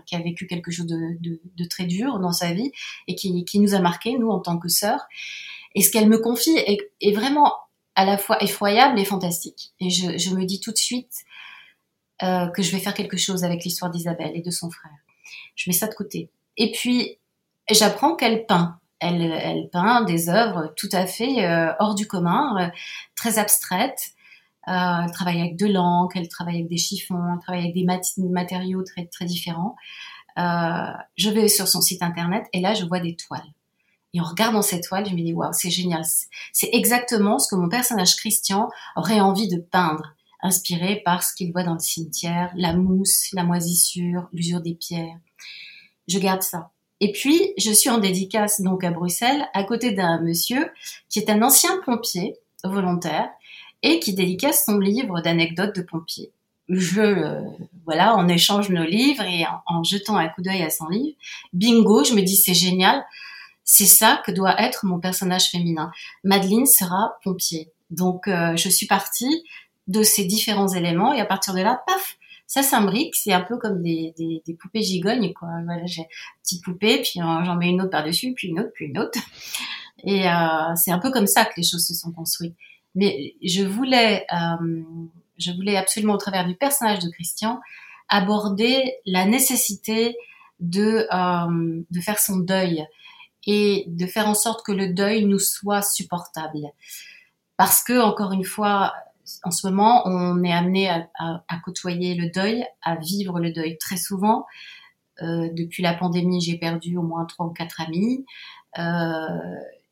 qui 0.05 0.15
a 0.15 0.19
vécu 0.19 0.47
quelque 0.47 0.71
chose 0.71 0.87
de, 0.87 1.65
très 1.69 1.85
dur 1.85 2.19
dans 2.19 2.31
sa 2.31 2.53
vie 2.53 2.71
et 3.07 3.15
qui, 3.15 3.59
nous 3.59 3.73
a 3.73 3.79
marqué, 3.79 4.17
nous, 4.17 4.29
en 4.29 4.39
tant 4.39 4.57
que 4.57 4.69
sœurs. 4.69 5.05
Et 5.75 5.81
ce 5.81 5.91
qu'elle 5.91 6.09
me 6.09 6.19
confie 6.19 6.57
est, 6.57 7.11
vraiment 7.13 7.53
à 7.95 8.05
la 8.05 8.17
fois 8.17 8.41
effroyable 8.41 8.99
et 8.99 9.05
fantastique. 9.05 9.73
Et 9.79 9.89
je, 9.89 10.17
je 10.17 10.29
me 10.35 10.45
dis 10.45 10.59
tout 10.59 10.71
de 10.71 10.77
suite 10.77 11.25
euh, 12.23 12.47
que 12.49 12.61
je 12.61 12.71
vais 12.71 12.79
faire 12.79 12.93
quelque 12.93 13.17
chose 13.17 13.43
avec 13.43 13.63
l'histoire 13.63 13.89
d'Isabelle 13.89 14.33
et 14.35 14.41
de 14.41 14.51
son 14.51 14.69
frère. 14.69 14.91
Je 15.55 15.69
mets 15.69 15.75
ça 15.75 15.87
de 15.87 15.93
côté. 15.95 16.29
Et 16.55 16.71
puis, 16.71 17.17
j'apprends 17.69 18.15
qu'elle 18.15 18.45
peint. 18.45 18.79
Elle, 18.99 19.23
elle 19.23 19.69
peint 19.71 20.03
des 20.03 20.29
œuvres 20.29 20.71
tout 20.77 20.89
à 20.91 21.07
fait 21.07 21.43
euh, 21.43 21.73
hors 21.79 21.95
du 21.95 22.07
commun, 22.07 22.55
euh, 22.59 22.69
très 23.15 23.39
abstraites, 23.39 24.11
euh, 24.67 25.01
elle 25.05 25.11
travaille 25.11 25.41
avec 25.41 25.57
de 25.57 25.65
l'encre, 25.65 26.15
elle 26.17 26.27
travaille 26.27 26.55
avec 26.55 26.67
des 26.67 26.77
chiffons, 26.77 27.33
elle 27.33 27.39
travaille 27.39 27.63
avec 27.63 27.73
des 27.73 28.29
matériaux 28.29 28.83
très 28.83 29.05
très 29.07 29.25
différents. 29.25 29.75
Euh, 30.37 30.93
je 31.17 31.29
vais 31.29 31.47
sur 31.47 31.67
son 31.67 31.81
site 31.81 32.03
internet 32.03 32.45
et 32.53 32.61
là 32.61 32.73
je 32.73 32.85
vois 32.85 32.99
des 32.99 33.15
toiles. 33.15 33.41
Et 34.13 34.19
en 34.19 34.25
regardant 34.25 34.61
ces 34.61 34.81
toiles, 34.81 35.05
je 35.05 35.13
me 35.13 35.21
dis 35.21 35.33
waouh, 35.33 35.53
c'est 35.53 35.69
génial. 35.69 36.03
C'est 36.53 36.69
exactement 36.73 37.39
ce 37.39 37.47
que 37.47 37.55
mon 37.55 37.69
personnage 37.69 38.15
Christian 38.15 38.69
aurait 38.95 39.21
envie 39.21 39.47
de 39.47 39.57
peindre, 39.57 40.15
inspiré 40.41 41.01
par 41.03 41.23
ce 41.23 41.33
qu'il 41.33 41.51
voit 41.51 41.63
dans 41.63 41.73
le 41.73 41.79
cimetière, 41.79 42.51
la 42.55 42.73
mousse, 42.73 43.29
la 43.33 43.43
moisissure, 43.43 44.27
l'usure 44.33 44.61
des 44.61 44.75
pierres. 44.75 45.17
Je 46.07 46.19
garde 46.19 46.43
ça. 46.43 46.71
Et 46.99 47.13
puis, 47.13 47.53
je 47.57 47.71
suis 47.71 47.89
en 47.89 47.97
dédicace 47.97 48.61
donc 48.61 48.83
à 48.83 48.91
Bruxelles, 48.91 49.47
à 49.53 49.63
côté 49.63 49.91
d'un 49.91 50.21
monsieur 50.21 50.71
qui 51.09 51.19
est 51.19 51.29
un 51.29 51.41
ancien 51.41 51.81
pompier 51.83 52.35
volontaire 52.63 53.29
et 53.83 53.99
qui 53.99 54.13
dédicace 54.13 54.65
son 54.65 54.77
livre 54.77 55.21
d'anecdotes 55.21 55.75
de 55.75 55.81
pompiers. 55.81 56.31
Je, 56.69 57.01
euh, 57.01 57.41
voilà, 57.85 58.15
on 58.17 58.27
échange 58.27 58.69
nos 58.69 58.85
livres 58.85 59.23
et 59.23 59.45
en, 59.67 59.83
jetant 59.83 60.17
un 60.17 60.29
coup 60.29 60.41
d'œil 60.41 60.63
à 60.63 60.69
son 60.69 60.87
livre, 60.87 61.17
bingo, 61.53 62.03
je 62.03 62.13
me 62.13 62.21
dis 62.21 62.35
c'est 62.35 62.53
génial, 62.53 63.03
c'est 63.63 63.85
ça 63.85 64.21
que 64.25 64.31
doit 64.31 64.59
être 64.61 64.85
mon 64.85 64.99
personnage 64.99 65.49
féminin. 65.49 65.91
Madeleine 66.23 66.65
sera 66.65 67.15
pompier. 67.23 67.71
Donc 67.89 68.27
euh, 68.27 68.55
je 68.55 68.69
suis 68.69 68.87
partie 68.87 69.43
de 69.87 70.03
ces 70.03 70.25
différents 70.25 70.69
éléments 70.69 71.13
et 71.13 71.19
à 71.19 71.25
partir 71.25 71.53
de 71.53 71.61
là, 71.61 71.81
paf, 71.85 72.17
ça 72.51 72.63
s'imbrique. 72.63 73.15
C'est 73.15 73.31
un 73.31 73.41
peu 73.41 73.57
comme 73.57 73.81
des, 73.81 74.13
des, 74.17 74.43
des 74.45 74.53
poupées 74.53 74.81
gigognes, 74.81 75.31
quoi. 75.31 75.47
Voilà, 75.65 75.85
j'ai 75.85 76.01
une 76.01 76.07
petite 76.43 76.63
poupée, 76.63 77.01
puis 77.01 77.21
euh, 77.21 77.43
j'en 77.45 77.55
mets 77.55 77.69
une 77.69 77.81
autre 77.81 77.91
par-dessus, 77.91 78.33
puis 78.33 78.49
une 78.49 78.59
autre, 78.59 78.71
puis 78.73 78.87
une 78.87 78.99
autre. 78.99 79.19
Et 80.03 80.27
euh, 80.27 80.75
c'est 80.75 80.91
un 80.91 80.99
peu 80.99 81.11
comme 81.11 81.27
ça 81.27 81.45
que 81.45 81.53
les 81.57 81.63
choses 81.63 81.85
se 81.85 81.93
sont 81.93 82.11
construites. 82.11 82.55
Mais 82.95 83.35
je 83.43 83.63
voulais, 83.63 84.25
euh, 84.33 84.83
je 85.37 85.51
voulais 85.51 85.77
absolument 85.77 86.13
au 86.13 86.17
travers 86.17 86.45
du 86.45 86.55
personnage 86.55 86.99
de 86.99 87.09
Christian 87.09 87.59
aborder 88.09 88.95
la 89.05 89.25
nécessité 89.25 90.17
de, 90.59 91.07
euh, 91.11 91.83
de 91.89 91.99
faire 92.01 92.19
son 92.19 92.37
deuil 92.37 92.85
et 93.47 93.85
de 93.87 94.05
faire 94.05 94.27
en 94.27 94.33
sorte 94.33 94.65
que 94.65 94.71
le 94.71 94.93
deuil 94.93 95.25
nous 95.25 95.39
soit 95.39 95.81
supportable. 95.81 96.67
Parce 97.57 97.83
que, 97.83 97.99
encore 97.99 98.33
une 98.33 98.43
fois, 98.43 98.93
en 99.43 99.51
ce 99.51 99.67
moment, 99.67 100.03
on 100.05 100.43
est 100.43 100.51
amené 100.51 100.89
à, 100.89 101.09
à, 101.17 101.43
à 101.47 101.59
côtoyer 101.59 102.15
le 102.15 102.29
deuil, 102.29 102.65
à 102.81 102.95
vivre 102.95 103.39
le 103.39 103.51
deuil 103.51 103.77
très 103.77 103.97
souvent. 103.97 104.45
Euh, 105.21 105.49
depuis 105.53 105.83
la 105.83 105.93
pandémie, 105.93 106.41
j'ai 106.41 106.57
perdu 106.57 106.97
au 106.97 107.03
moins 107.03 107.25
trois 107.25 107.45
ou 107.45 107.51
quatre 107.51 107.81
amis. 107.81 108.25
Euh, 108.77 109.27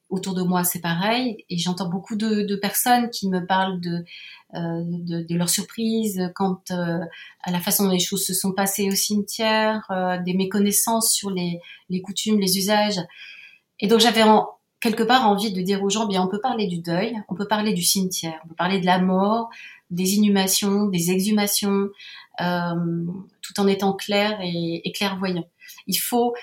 autour 0.10 0.34
de 0.34 0.42
moi, 0.42 0.64
c'est 0.64 0.82
pareil. 0.82 1.46
Et 1.50 1.58
j'entends 1.58 1.90
beaucoup 1.90 2.16
de, 2.16 2.42
de, 2.42 2.56
personnes 2.56 3.10
qui 3.10 3.30
me 3.30 3.46
parlent 3.46 3.80
de, 3.80 4.04
euh, 4.56 4.84
de, 4.84 5.22
de 5.22 5.36
leur 5.36 5.50
surprise 5.50 6.32
quant 6.36 6.62
euh, 6.72 7.00
à 7.44 7.52
la 7.52 7.60
façon 7.60 7.86
dont 7.86 7.92
les 7.92 8.00
choses 8.00 8.26
se 8.26 8.34
sont 8.34 8.52
passées 8.52 8.90
au 8.90 8.96
cimetière, 8.96 9.86
euh, 9.92 10.18
des 10.18 10.34
méconnaissances 10.34 11.14
sur 11.14 11.30
les, 11.30 11.60
les, 11.90 12.02
coutumes, 12.02 12.40
les 12.40 12.58
usages. 12.58 13.00
Et 13.80 13.88
donc 13.88 14.00
j'avais 14.00 14.24
quelque 14.80 15.04
part 15.04 15.28
envie 15.28 15.54
de 15.54 15.62
dire 15.62 15.84
aux 15.84 15.90
gens, 15.90 16.08
bien 16.08 16.24
on 16.24 16.28
peut 16.28 16.42
parler 16.42 16.68
du 16.68 16.80
deuil, 16.80 17.16
on 17.30 17.36
peut 17.36 17.48
parler 17.48 17.74
du 17.74 17.84
cimetière, 17.84 18.40
on 18.46 18.50
peut 18.50 18.56
parler 18.56 18.80
de 18.80 18.86
la 18.86 19.00
mort, 19.00 19.50
des 19.92 20.16
inhumations, 20.16 20.88
des 20.88 21.12
exhumations, 21.12 21.90
euh, 22.42 23.06
tout 23.42 23.60
en 23.60 23.68
étant 23.68 23.94
clair 23.94 24.40
et, 24.42 24.82
et 24.84 24.92
clairvoyant. 24.92 25.46
Il 25.88 25.98
faut 25.98 26.34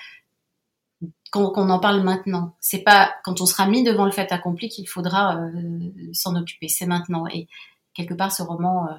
qu'on 1.31 1.69
en 1.69 1.79
parle 1.79 2.03
maintenant. 2.03 2.55
C'est 2.59 2.83
pas 2.83 3.13
quand 3.23 3.41
on 3.41 3.45
sera 3.45 3.67
mis 3.67 3.83
devant 3.83 4.05
le 4.05 4.11
fait 4.11 4.31
accompli 4.31 4.69
qu'il 4.69 4.87
faudra 4.87 5.37
euh, 5.37 5.79
s'en 6.13 6.35
occuper. 6.35 6.67
C'est 6.67 6.85
maintenant. 6.85 7.27
Et 7.27 7.47
quelque 7.93 8.13
part, 8.13 8.31
ce 8.31 8.43
roman 8.43 8.87
euh, 8.87 8.95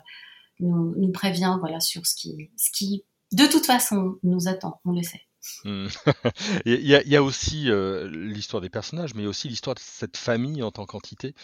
nous, 0.60 1.12
prévient, 1.12 1.56
voilà, 1.60 1.80
sur 1.80 2.06
ce 2.06 2.14
qui, 2.14 3.04
de 3.32 3.46
toute 3.46 3.66
façon, 3.66 4.18
nous 4.22 4.48
attend. 4.48 4.80
On 4.84 4.92
le 4.92 5.02
sait. 5.02 5.22
Hmm. 5.64 5.86
il, 6.66 6.86
y 6.86 6.94
a, 6.94 7.02
il, 7.02 7.08
y 7.08 7.16
a, 7.16 7.22
aussi 7.22 7.70
euh, 7.70 8.08
l'histoire 8.10 8.60
des 8.60 8.68
personnages, 8.68 9.14
mais 9.14 9.26
aussi 9.26 9.48
l'histoire 9.48 9.74
de 9.74 9.80
cette 9.80 10.16
famille 10.16 10.62
en 10.62 10.70
tant 10.70 10.84
qu'entité, 10.84 11.34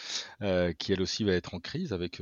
qui 0.77 0.93
elle 0.93 1.01
aussi 1.01 1.23
va 1.23 1.33
être 1.33 1.53
en 1.53 1.59
crise 1.59 1.93
avec 1.93 2.21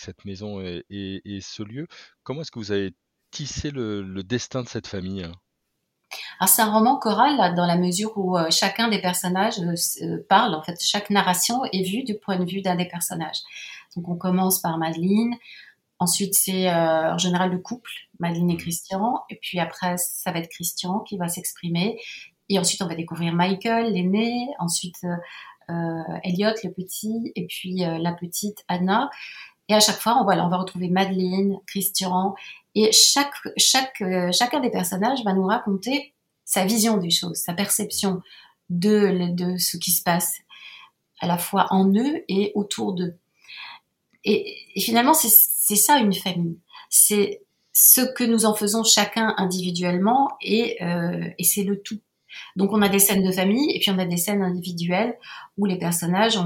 cette 0.00 0.24
maison 0.24 0.60
et, 0.60 1.40
ce 1.42 1.62
lieu. 1.62 1.86
Comment 2.22 2.42
est-ce 2.42 2.50
que 2.50 2.58
vous 2.58 2.72
avez 2.72 2.94
tissé 3.30 3.70
le, 3.70 4.02
le 4.02 4.22
destin 4.22 4.62
de 4.62 4.68
cette 4.68 4.86
famille 4.86 5.24
hein? 5.24 5.32
Alors 6.38 6.48
c'est 6.48 6.62
un 6.62 6.72
roman 6.72 6.98
choral 6.98 7.54
dans 7.54 7.66
la 7.66 7.76
mesure 7.76 8.12
où 8.16 8.36
euh, 8.36 8.50
chacun 8.50 8.88
des 8.88 9.00
personnages 9.00 9.58
euh, 9.60 9.74
euh, 10.02 10.24
parle. 10.28 10.54
En 10.54 10.62
fait, 10.62 10.80
chaque 10.82 11.10
narration 11.10 11.64
est 11.72 11.82
vue 11.82 12.04
du 12.04 12.14
point 12.14 12.38
de 12.38 12.44
vue 12.44 12.62
d'un 12.62 12.76
des 12.76 12.86
personnages. 12.86 13.40
Donc 13.96 14.08
on 14.08 14.16
commence 14.16 14.60
par 14.60 14.78
Madeleine. 14.78 15.34
Ensuite, 15.98 16.34
c'est 16.34 16.72
en 16.72 17.18
général 17.18 17.50
le 17.50 17.58
couple, 17.58 17.90
Madeleine 18.20 18.50
et 18.50 18.56
Christian. 18.56 19.24
Et 19.30 19.38
puis 19.42 19.58
après, 19.58 19.96
ça 19.96 20.30
va 20.30 20.38
être 20.38 20.48
Christian 20.48 21.00
qui 21.00 21.16
va 21.16 21.26
s'exprimer. 21.26 21.98
Et 22.48 22.56
ensuite, 22.60 22.80
on 22.82 22.86
va 22.86 22.94
découvrir 22.94 23.34
Michael, 23.34 23.92
l'aîné. 23.92 24.46
Ensuite, 24.60 25.04
Elliot, 25.68 26.54
le 26.62 26.70
petit. 26.70 27.32
Et 27.34 27.46
puis 27.46 27.78
la 27.78 28.12
petite 28.12 28.64
Anna. 28.68 29.10
Et 29.68 29.74
à 29.74 29.80
chaque 29.80 29.98
fois, 29.98 30.18
on, 30.20 30.24
voilà, 30.24 30.46
on 30.46 30.48
va 30.48 30.58
retrouver 30.58 30.88
Madeleine, 30.88 31.58
Christian, 31.66 32.36
et 32.80 32.92
chaque, 32.92 33.34
chaque, 33.56 34.00
euh, 34.02 34.30
chacun 34.30 34.60
des 34.60 34.70
personnages 34.70 35.24
va 35.24 35.32
nous 35.32 35.44
raconter 35.44 36.14
sa 36.44 36.64
vision 36.64 36.96
des 36.96 37.10
choses, 37.10 37.38
sa 37.38 37.52
perception 37.52 38.22
de, 38.70 39.56
ce 39.58 39.76
qui 39.76 39.90
se 39.90 40.00
passe 40.00 40.38
à 41.20 41.26
la 41.26 41.38
fois 41.38 41.66
en 41.70 41.92
eux 41.92 42.22
et 42.28 42.52
autour 42.54 42.92
d'eux. 42.92 43.16
Et, 44.22 44.54
finalement, 44.76 45.12
c'est 45.12 45.28
ça 45.76 45.98
une 45.98 46.14
famille. 46.14 46.60
C'est 46.88 47.42
ce 47.72 48.00
que 48.00 48.22
nous 48.22 48.44
en 48.46 48.54
faisons 48.54 48.84
chacun 48.84 49.34
individuellement 49.38 50.28
et, 50.40 50.80
euh, 50.80 51.28
et 51.36 51.42
c'est 51.42 51.64
le 51.64 51.82
tout. 51.82 52.00
Donc 52.54 52.72
on 52.72 52.80
a 52.80 52.88
des 52.88 53.00
scènes 53.00 53.26
de 53.26 53.32
famille 53.32 53.74
et 53.74 53.80
puis 53.80 53.90
on 53.90 53.98
a 53.98 54.04
des 54.04 54.16
scènes 54.18 54.42
individuelles 54.42 55.18
où 55.56 55.66
les 55.66 55.78
personnages, 55.78 56.38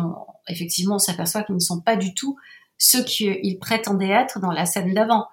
effectivement, 0.49 0.95
on 0.95 0.99
s'aperçoit 0.99 1.43
qu'ils 1.43 1.57
ne 1.57 1.61
sont 1.61 1.83
pas 1.83 1.97
du 1.97 2.15
tout 2.15 2.39
ceux 2.83 3.05
qu'ils 3.05 3.59
prétendaient 3.61 4.11
être 4.11 4.41
dans 4.41 4.51
la 4.51 4.67
scène 4.67 4.93
d'avant. 4.93 5.29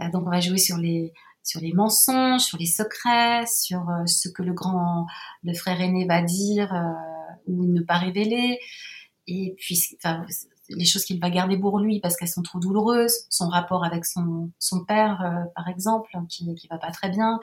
Euh, 0.00 0.10
donc 0.10 0.26
on 0.26 0.30
va 0.30 0.40
jouer 0.40 0.58
sur 0.58 0.76
les 0.76 1.12
sur 1.44 1.60
les 1.60 1.72
mensonges, 1.72 2.42
sur 2.42 2.58
les 2.58 2.66
secrets, 2.66 3.46
sur 3.46 3.88
euh, 3.88 4.04
ce 4.04 4.28
que 4.28 4.42
le 4.42 4.52
grand, 4.52 5.06
le 5.42 5.54
frère 5.54 5.80
aîné 5.80 6.04
va 6.06 6.20
dire 6.20 6.74
euh, 6.74 6.92
ou 7.46 7.64
ne 7.64 7.80
pas 7.80 7.96
révéler, 7.96 8.58
et 9.26 9.54
puis 9.56 9.82
enfin, 9.96 10.26
les 10.68 10.84
choses 10.84 11.04
qu'il 11.04 11.18
va 11.20 11.30
garder 11.30 11.56
pour 11.56 11.78
lui 11.78 12.00
parce 12.00 12.16
qu'elles 12.16 12.28
sont 12.28 12.42
trop 12.42 12.58
douloureuses, 12.58 13.14
son 13.30 13.48
rapport 13.48 13.84
avec 13.84 14.04
son, 14.04 14.50
son 14.58 14.84
père 14.84 15.48
par 15.56 15.68
exemple 15.68 16.10
qui 16.28 16.54
qui 16.54 16.68
va 16.68 16.76
pas 16.78 16.90
très 16.90 17.08
bien. 17.08 17.40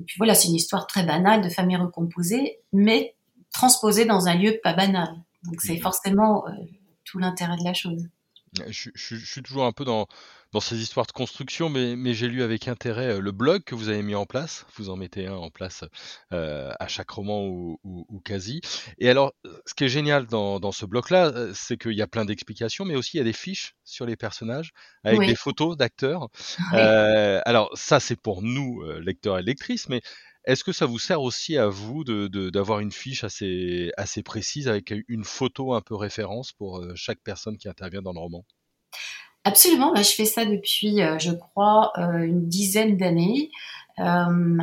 Et 0.00 0.04
puis 0.04 0.16
voilà, 0.16 0.34
c'est 0.34 0.48
une 0.48 0.54
histoire 0.54 0.86
très 0.86 1.04
banale 1.04 1.42
de 1.42 1.50
famille 1.50 1.76
recomposée, 1.76 2.60
mais 2.72 3.14
transposé 3.52 4.06
dans 4.06 4.28
un 4.28 4.34
lieu 4.34 4.58
pas 4.62 4.72
banal. 4.72 5.14
Donc 5.44 5.60
c'est 5.60 5.78
forcément 5.78 6.44
tout 7.04 7.18
l'intérêt 7.18 7.58
de 7.58 7.64
la 7.64 7.74
chose. 7.74 8.08
Je, 8.68 8.90
suis 8.94 9.42
toujours 9.42 9.64
un 9.64 9.72
peu 9.72 9.84
dans, 9.84 10.06
dans 10.52 10.60
ces 10.60 10.82
histoires 10.82 11.06
de 11.06 11.12
construction, 11.12 11.70
mais, 11.70 11.96
mais 11.96 12.12
j'ai 12.12 12.28
lu 12.28 12.42
avec 12.42 12.68
intérêt 12.68 13.18
le 13.18 13.32
blog 13.32 13.64
que 13.64 13.74
vous 13.74 13.88
avez 13.88 14.02
mis 14.02 14.14
en 14.14 14.26
place. 14.26 14.66
Vous 14.76 14.90
en 14.90 14.96
mettez 14.96 15.26
un 15.26 15.34
en 15.34 15.50
place 15.50 15.84
à 16.30 16.86
chaque 16.86 17.10
roman 17.10 17.46
ou, 17.46 17.80
ou, 17.84 18.20
quasi. 18.20 18.60
Et 18.98 19.08
alors, 19.08 19.32
ce 19.66 19.74
qui 19.74 19.84
est 19.84 19.88
génial 19.88 20.26
dans, 20.26 20.60
dans 20.60 20.72
ce 20.72 20.84
blog-là, 20.84 21.32
c'est 21.54 21.78
qu'il 21.78 21.92
y 21.92 22.02
a 22.02 22.06
plein 22.06 22.26
d'explications, 22.26 22.84
mais 22.84 22.94
aussi 22.94 23.16
il 23.16 23.18
y 23.18 23.22
a 23.22 23.24
des 23.24 23.32
fiches 23.32 23.74
sur 23.84 24.04
les 24.04 24.16
personnages 24.16 24.72
avec 25.04 25.20
des 25.20 25.34
photos 25.34 25.76
d'acteurs. 25.76 26.28
alors 26.72 27.70
ça, 27.74 28.00
c'est 28.00 28.20
pour 28.20 28.42
nous, 28.42 28.82
lecteurs 29.00 29.38
et 29.38 29.42
lectrices, 29.42 29.88
mais 29.88 30.02
est-ce 30.44 30.64
que 30.64 30.72
ça 30.72 30.86
vous 30.86 30.98
sert 30.98 31.22
aussi 31.22 31.56
à 31.56 31.68
vous 31.68 32.04
d'avoir 32.04 32.78
de, 32.78 32.84
une 32.84 32.92
fiche 32.92 33.24
assez, 33.24 33.92
assez 33.96 34.22
précise 34.22 34.68
avec 34.68 34.92
une 35.08 35.24
photo 35.24 35.74
un 35.74 35.80
peu 35.80 35.94
référence 35.94 36.52
pour 36.52 36.78
euh, 36.78 36.92
chaque 36.96 37.20
personne 37.20 37.56
qui 37.56 37.68
intervient 37.68 38.02
dans 38.02 38.12
le 38.12 38.18
roman? 38.18 38.44
Absolument, 39.44 39.92
bah, 39.92 40.02
je 40.02 40.10
fais 40.10 40.24
ça 40.24 40.44
depuis, 40.44 41.02
euh, 41.02 41.18
je 41.18 41.32
crois, 41.32 41.92
euh, 41.98 42.22
une 42.22 42.48
dizaine 42.48 42.96
d'années. 42.96 43.50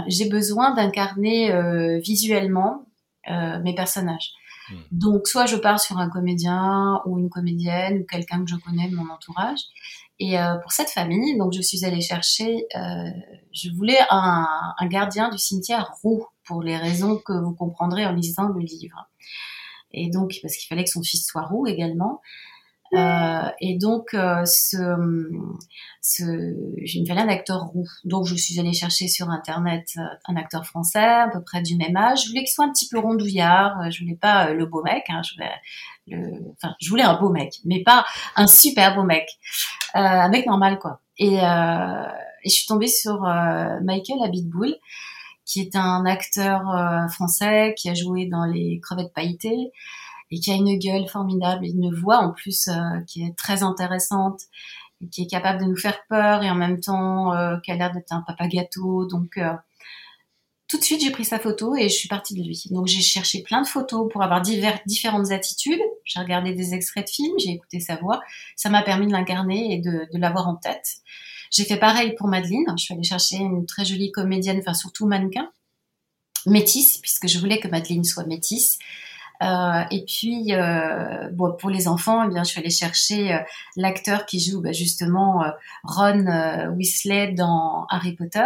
J'ai 0.07 0.27
besoin 0.29 0.73
d'incarner 0.73 1.99
visuellement 2.01 2.85
mes 3.27 3.75
personnages. 3.75 4.31
Mmh. 4.69 4.75
Donc, 4.91 5.27
soit 5.27 5.45
je 5.45 5.55
pars 5.55 5.79
sur 5.79 5.97
un 5.97 6.09
comédien 6.09 6.99
ou 7.05 7.19
une 7.19 7.29
comédienne 7.29 7.99
ou 7.99 8.05
quelqu'un 8.05 8.43
que 8.43 8.49
je 8.49 8.55
connais 8.55 8.89
de 8.89 8.95
mon 8.95 9.09
entourage, 9.09 9.59
et 10.19 10.37
euh, 10.37 10.57
pour 10.57 10.71
cette 10.73 10.89
famille, 10.89 11.37
donc 11.37 11.53
je 11.53 11.61
suis 11.61 11.85
allée 11.85 12.01
chercher, 12.01 12.65
euh, 12.75 13.09
je 13.53 13.69
voulais 13.69 13.99
un, 14.09 14.45
un, 14.77 14.87
gardien 14.87 15.29
du 15.29 15.37
cimetière 15.37 15.93
roux 16.03 16.25
pour 16.43 16.61
les 16.61 16.75
raisons 16.75 17.17
que 17.17 17.31
vous 17.31 17.53
comprendrez 17.53 18.05
en 18.05 18.11
lisant 18.11 18.49
le 18.49 18.59
livre. 18.59 19.09
Et 19.91 20.09
donc 20.09 20.35
parce 20.41 20.57
qu'il 20.57 20.67
fallait 20.67 20.83
que 20.83 20.89
son 20.89 21.03
fils 21.03 21.25
soit 21.25 21.43
roux 21.43 21.67
également. 21.67 22.21
Euh, 22.93 23.49
et 23.61 23.77
donc, 23.77 24.13
euh, 24.13 24.43
ce, 24.45 24.77
ce, 26.01 26.23
il 26.23 27.01
me 27.01 27.05
fallait 27.05 27.43
un 27.47 27.57
roux. 27.57 27.87
Donc, 28.03 28.25
je 28.25 28.35
suis 28.35 28.59
allée 28.59 28.73
chercher 28.73 29.07
sur 29.07 29.29
Internet 29.29 29.89
euh, 29.97 30.01
un 30.27 30.35
acteur 30.35 30.65
français, 30.65 30.99
à 30.99 31.29
peu 31.31 31.41
près 31.43 31.61
du 31.61 31.75
même 31.75 31.95
âge. 31.95 32.23
Je 32.23 32.29
voulais 32.29 32.41
qu'il 32.41 32.49
soit 32.49 32.65
un 32.65 32.71
petit 32.71 32.87
peu 32.87 32.99
rondouillard. 32.99 33.91
Je 33.91 34.03
voulais 34.03 34.17
pas 34.19 34.53
le 34.53 34.65
beau 34.65 34.81
mec. 34.83 35.05
Hein. 35.09 35.21
Je 35.23 35.35
voulais, 35.35 35.51
le, 36.07 36.53
enfin, 36.53 36.75
je 36.81 36.89
voulais 36.89 37.03
un 37.03 37.19
beau 37.19 37.29
mec, 37.29 37.59
mais 37.65 37.83
pas 37.83 38.05
un 38.35 38.47
super 38.47 38.95
beau 38.95 39.03
mec. 39.03 39.29
Euh, 39.95 39.99
un 39.99 40.29
mec 40.29 40.47
normal, 40.47 40.79
quoi. 40.79 41.01
Et, 41.17 41.39
euh, 41.39 42.07
et 42.43 42.49
je 42.49 42.53
suis 42.53 42.67
tombée 42.67 42.87
sur 42.87 43.21
Michael 43.83 44.23
Abitboul, 44.23 44.73
qui 45.45 45.59
est 45.61 45.75
un 45.75 46.05
acteur 46.05 46.61
français 47.11 47.75
qui 47.77 47.89
a 47.89 47.93
joué 47.93 48.27
dans 48.27 48.45
les 48.45 48.79
crevettes 48.81 49.13
pailletées 49.13 49.71
et 50.31 50.39
qui 50.39 50.51
a 50.51 50.55
une 50.55 50.77
gueule 50.77 51.07
formidable, 51.07 51.65
une 51.65 51.93
voix 51.93 52.19
en 52.19 52.31
plus 52.31 52.67
euh, 52.67 52.99
qui 53.07 53.23
est 53.23 53.35
très 53.35 53.63
intéressante, 53.63 54.41
et 55.01 55.07
qui 55.07 55.23
est 55.23 55.27
capable 55.27 55.61
de 55.61 55.65
nous 55.65 55.77
faire 55.77 55.99
peur 56.09 56.43
et 56.43 56.49
en 56.49 56.55
même 56.55 56.79
temps 56.79 57.33
euh, 57.33 57.57
qui 57.59 57.71
a 57.71 57.75
l'air 57.75 57.91
d'être 57.91 58.11
un 58.11 58.21
papa 58.21 58.47
gâteau. 58.47 59.05
Donc 59.05 59.37
euh, 59.37 59.53
tout 60.67 60.77
de 60.77 60.83
suite 60.83 61.01
j'ai 61.01 61.11
pris 61.11 61.25
sa 61.25 61.39
photo 61.39 61.75
et 61.75 61.83
je 61.89 61.95
suis 61.95 62.09
partie 62.09 62.35
de 62.35 62.43
lui. 62.43 62.63
Donc 62.71 62.87
j'ai 62.87 63.01
cherché 63.01 63.41
plein 63.41 63.61
de 63.61 63.67
photos 63.67 64.11
pour 64.11 64.21
avoir 64.21 64.41
divers, 64.41 64.79
différentes 64.85 65.31
attitudes. 65.31 65.81
J'ai 66.03 66.19
regardé 66.19 66.53
des 66.53 66.73
extraits 66.73 67.05
de 67.05 67.09
films, 67.09 67.35
j'ai 67.39 67.51
écouté 67.51 67.79
sa 67.79 67.95
voix. 67.95 68.21
Ça 68.55 68.69
m'a 68.69 68.83
permis 68.83 69.07
de 69.07 69.11
l'incarner 69.13 69.73
et 69.73 69.79
de, 69.79 70.07
de 70.11 70.19
l'avoir 70.19 70.47
en 70.47 70.55
tête. 70.55 70.97
J'ai 71.51 71.63
fait 71.63 71.77
pareil 71.77 72.13
pour 72.15 72.27
Madeleine. 72.27 72.65
Je 72.77 72.83
suis 72.83 72.93
allée 72.93 73.03
chercher 73.03 73.37
une 73.37 73.65
très 73.65 73.85
jolie 73.85 74.11
comédienne, 74.11 74.59
enfin 74.59 74.73
surtout 74.73 75.07
mannequin, 75.07 75.49
métisse, 76.45 76.99
puisque 76.99 77.27
je 77.27 77.39
voulais 77.39 77.59
que 77.59 77.67
Madeleine 77.67 78.03
soit 78.03 78.25
métisse. 78.25 78.77
Euh, 79.41 79.83
et 79.91 80.03
puis, 80.03 80.53
euh, 80.53 81.29
bon, 81.31 81.53
pour 81.53 81.69
les 81.69 81.87
enfants, 81.87 82.23
eh 82.25 82.29
bien, 82.29 82.43
je 82.43 82.49
suis 82.49 82.59
allée 82.59 82.69
chercher 82.69 83.33
euh, 83.33 83.39
l'acteur 83.77 84.25
qui 84.25 84.39
joue 84.39 84.61
bah, 84.61 84.73
justement 84.73 85.43
Ron 85.83 86.25
Weasley 86.75 87.33
dans 87.33 87.85
Harry 87.89 88.13
Potter, 88.13 88.45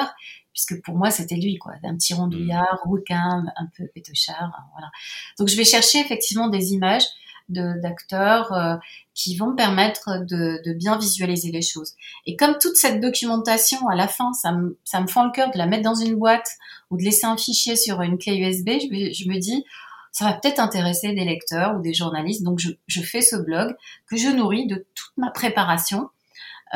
puisque 0.54 0.82
pour 0.84 0.96
moi 0.96 1.10
c'était 1.10 1.36
lui, 1.36 1.58
quoi, 1.58 1.74
un 1.84 1.96
petit 1.96 2.14
rondouillard, 2.14 2.82
mmh. 2.86 2.90
rouquin, 2.90 3.44
un 3.56 3.68
peu 3.76 3.88
pétochard, 3.88 4.36
hein, 4.56 4.64
voilà. 4.74 4.92
Donc, 5.40 5.48
je 5.48 5.58
vais 5.58 5.66
chercher 5.66 6.00
effectivement 6.00 6.48
des 6.48 6.74
images 6.74 7.06
d'acteurs 7.50 8.80
qui 9.14 9.36
vont 9.36 9.48
me 9.48 9.56
permettre 9.56 10.24
de, 10.26 10.62
de, 10.66 10.74
bien 10.74 10.98
visualiser 10.98 11.52
les 11.52 11.62
choses. 11.62 11.94
Et 12.26 12.38
comme 12.38 12.58
toute 12.60 12.78
cette 12.78 13.02
documentation, 13.02 13.90
à 13.90 13.96
la 13.96 14.08
fin, 14.08 14.32
ça 14.32 14.54
me, 14.54 14.78
ça 14.86 15.02
me 15.02 15.08
fend 15.08 15.26
le 15.26 15.32
cœur 15.32 15.52
de 15.52 15.58
la 15.58 15.66
mettre 15.66 15.84
dans 15.84 15.94
une 15.94 16.16
boîte 16.16 16.48
ou 16.90 16.98
de 16.98 17.04
laisser 17.04 17.28
un 17.28 17.36
fichier 17.36 17.76
sur 17.76 18.02
une 18.02 18.18
clé 18.18 18.38
USB, 18.38 18.70
je, 18.82 19.14
je 19.14 19.30
me 19.30 19.40
dis, 19.40 19.66
ça 20.14 20.26
va 20.26 20.34
peut-être 20.34 20.60
intéresser 20.60 21.12
des 21.14 21.26
lecteurs 21.26 21.76
ou 21.76 21.82
des 21.82 21.94
journalistes. 21.94 22.44
Donc, 22.44 22.60
je, 22.60 22.70
je, 22.88 23.02
fais 23.02 23.22
ce 23.22 23.36
blog 23.36 23.76
que 24.06 24.16
je 24.16 24.30
nourris 24.30 24.68
de 24.68 24.86
toute 24.94 25.18
ma 25.18 25.32
préparation. 25.32 26.10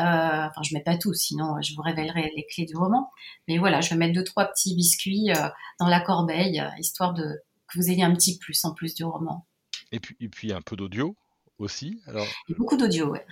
Euh, 0.00 0.02
enfin, 0.02 0.62
je 0.62 0.74
mets 0.74 0.82
pas 0.82 0.96
tout, 0.96 1.14
sinon 1.14 1.60
je 1.62 1.74
vous 1.74 1.82
révélerai 1.82 2.32
les 2.36 2.46
clés 2.46 2.66
du 2.66 2.76
roman. 2.76 3.10
Mais 3.46 3.58
voilà, 3.58 3.80
je 3.80 3.90
vais 3.90 3.96
mettre 3.96 4.14
deux 4.14 4.24
trois 4.24 4.44
petits 4.46 4.74
biscuits 4.74 5.30
euh, 5.30 5.48
dans 5.80 5.88
la 5.88 6.00
corbeille, 6.00 6.60
euh, 6.60 6.68
histoire 6.78 7.14
de 7.14 7.40
que 7.68 7.78
vous 7.78 7.90
ayez 7.90 8.02
un 8.02 8.14
petit 8.14 8.38
plus 8.38 8.64
en 8.64 8.74
plus 8.74 8.94
du 8.94 9.04
roman. 9.04 9.46
Et 9.92 10.00
puis, 10.00 10.16
et 10.20 10.28
puis 10.28 10.52
un 10.52 10.60
peu 10.60 10.76
d'audio 10.76 11.16
aussi. 11.58 12.00
Alors? 12.06 12.26
beaucoup 12.56 12.76
d'audio, 12.76 13.08
ouais. 13.10 13.24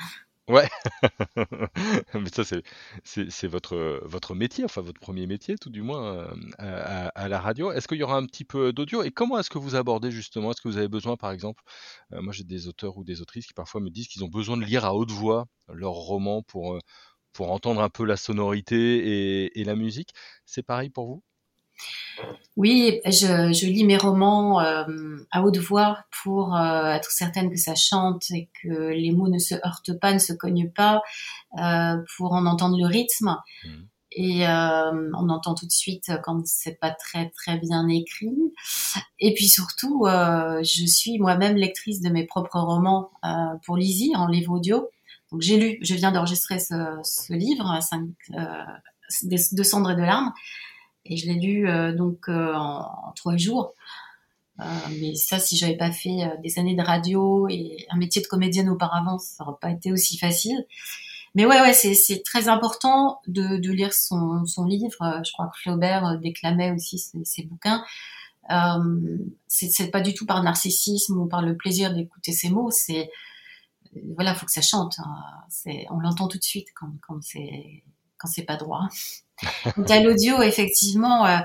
Ouais, 0.49 0.69
mais 2.15 2.29
ça 2.33 2.45
c'est 2.45 2.63
c'est 3.05 3.49
votre 3.49 4.01
votre 4.05 4.35
métier, 4.37 4.65
enfin 4.65 4.81
votre 4.81 5.01
premier 5.01 5.27
métier 5.27 5.57
tout 5.59 5.71
du 5.71 5.83
moins 5.83 6.05
euh, 6.29 6.35
à, 6.59 7.09
à, 7.09 7.29
la 7.29 7.41
radio. 7.41 7.73
Est-ce 7.73 7.89
qu'il 7.89 7.99
y 7.99 8.05
aura 8.05 8.17
un 8.17 8.27
petit 8.27 8.45
peu 8.45 8.73
d'audio? 8.73 9.03
Et 9.03 9.11
comment 9.11 9.39
est-ce 9.41 9.51
que 9.51 9.59
vous 9.59 9.75
abordez 9.75 10.13
justement? 10.13 10.53
Est-ce 10.53 10.61
que 10.61 10.69
vous 10.69 10.77
avez 10.77 10.87
besoin, 10.89 11.17
par 11.17 11.33
exemple, 11.33 11.63
euh, 12.13 12.23
moi 12.23 12.33
j'ai 12.33 12.45
des 12.45 12.69
auteurs 12.69 12.97
ou 12.97 13.03
des 13.05 13.23
autrices 13.23 13.47
qui 13.49 13.55
parfois 13.55 13.81
me 13.81 13.91
disent 13.91 14.07
qu'ils 14.09 14.23
ont 14.25 14.29
besoin 14.29 14.57
de 14.57 14.65
lire 14.65 14.85
à 14.85 14.95
haute 14.95 15.11
voix 15.11 15.47
leur 15.69 15.93
roman 15.95 16.43
pour 16.43 16.75
euh, 16.75 16.81
pour 17.33 17.53
entendre 17.53 17.81
un 17.83 17.91
peu 17.91 18.05
la 18.05 18.17
sonorité 18.17 19.45
et, 19.47 19.61
et 19.61 19.65
la 19.65 19.77
musique. 19.77 20.11
C'est 20.47 20.63
pareil 20.65 20.91
pour 20.91 21.07
vous? 21.07 21.23
Oui, 22.57 23.01
je, 23.05 23.53
je, 23.53 23.67
lis 23.67 23.85
mes 23.85 23.99
romans 23.99 24.61
euh, 24.61 24.85
à 25.31 25.43
haute 25.43 25.59
voix 25.59 25.99
pour 26.23 26.57
euh, 26.57 26.87
être 26.87 27.11
certaine 27.11 27.51
que 27.51 27.59
ça 27.59 27.75
chante 27.75 28.31
et 28.31 28.49
que 28.63 28.89
les 28.89 29.13
mots 29.13 29.29
ne 29.29 29.39
se 29.39 29.55
heurtent 29.55 29.99
pas, 30.01 30.15
ne 30.15 30.19
se 30.19 30.33
cognent 30.33 30.71
pas, 30.71 31.03
euh, 31.59 31.97
pour 32.17 32.33
en 32.33 32.47
entendre 32.47 32.79
le 32.79 32.87
rythme. 32.87 33.37
Mmh. 33.65 33.69
Et 34.19 34.47
on 34.49 35.29
entend 35.29 35.55
tout 35.55 35.67
de 35.67 35.73
suite 35.73 36.11
quand 36.23 36.41
c'est 36.47 36.81
pas 36.81 36.91
très 36.91 37.29
très 37.37 37.59
bien 37.59 37.87
écrit. 37.89 38.35
Et 39.19 39.35
puis 39.35 39.47
surtout, 39.47 40.07
je 40.07 40.87
suis 40.87 41.19
moi-même 41.19 41.55
lectrice 41.55 42.01
de 42.01 42.09
mes 42.09 42.25
propres 42.25 42.59
romans 42.59 43.11
pour 43.67 43.77
Lizzie 43.77 44.17
en 44.17 44.27
livre 44.27 44.53
audio. 44.55 44.89
Donc 45.31 45.43
j'ai 45.43 45.59
lu, 45.59 45.79
je 45.83 45.95
viens 45.97 46.13
d'enregistrer 46.13 46.59
ce, 46.59 46.99
ce 47.03 47.35
livre, 47.35 47.79
cinq, 47.83 48.09
de 48.31 49.63
cendres 49.63 49.91
et 49.91 49.97
de 49.97 50.01
larmes. 50.01 50.33
Et 51.09 51.17
je 51.17 51.27
l'ai 51.27 51.35
lu 51.35 51.69
euh, 51.69 51.93
donc 51.93 52.29
euh, 52.29 52.55
en, 52.55 53.13
trois 53.15 53.37
jours. 53.37 53.75
Euh, 54.61 54.65
mais 55.01 55.15
ça, 55.15 55.39
si 55.39 55.57
j'avais 55.57 55.77
pas 55.77 55.93
fait 55.93 56.31
des 56.43 56.59
années 56.59 56.75
de 56.75 56.83
radio 56.83 57.47
et 57.49 57.87
un 57.91 57.97
métier 57.97 58.23
de 58.23 58.27
comédienne 58.27 58.69
auparavant, 58.71 59.19
ça 59.19 59.45
aurait 59.45 59.59
pas 59.61 59.71
été 59.71 59.93
aussi 59.93 60.17
facile. 60.19 60.65
Mais 61.35 61.45
ouais, 61.45 61.61
ouais, 61.61 61.75
c'est 61.75 62.23
très 62.25 62.49
important 62.49 63.21
de, 63.27 63.59
de 63.59 63.71
lire 63.71 63.93
son, 63.93 64.47
son, 64.47 64.65
livre. 64.65 65.21
Je 65.23 65.33
crois 65.33 65.49
que 65.49 65.61
Flaubert 65.61 66.19
déclamait 66.19 66.73
aussi 66.73 66.99
ses, 66.99 67.23
ses 67.25 67.43
bouquins. 67.43 67.85
Euh, 68.51 69.19
c'est 69.49 69.91
pas 69.91 70.01
du 70.01 70.15
tout 70.15 70.27
par 70.27 70.43
narcissisme 70.43 71.19
ou 71.19 71.27
par 71.27 71.43
le 71.43 71.57
plaisir 71.57 71.95
d'écouter 71.95 72.33
ses 72.33 72.51
mots. 72.51 72.71
C'est 72.71 73.11
voilà, 74.15 74.35
faut 74.35 74.47
que 74.47 74.53
ça 74.53 74.63
chante. 74.63 74.97
Hein. 74.99 75.87
On 75.91 75.99
l'entend 75.99 76.29
tout 76.29 76.39
de 76.39 76.45
suite 76.45 76.69
quand, 76.75 76.93
quand 77.07 77.23
c'est 77.23 77.83
c'est 78.27 78.45
pas 78.45 78.57
droit. 78.57 78.89
Donc 79.77 79.91
à 79.91 80.01
l'audio, 80.01 80.43
effectivement, 80.43 81.27
euh, 81.27 81.39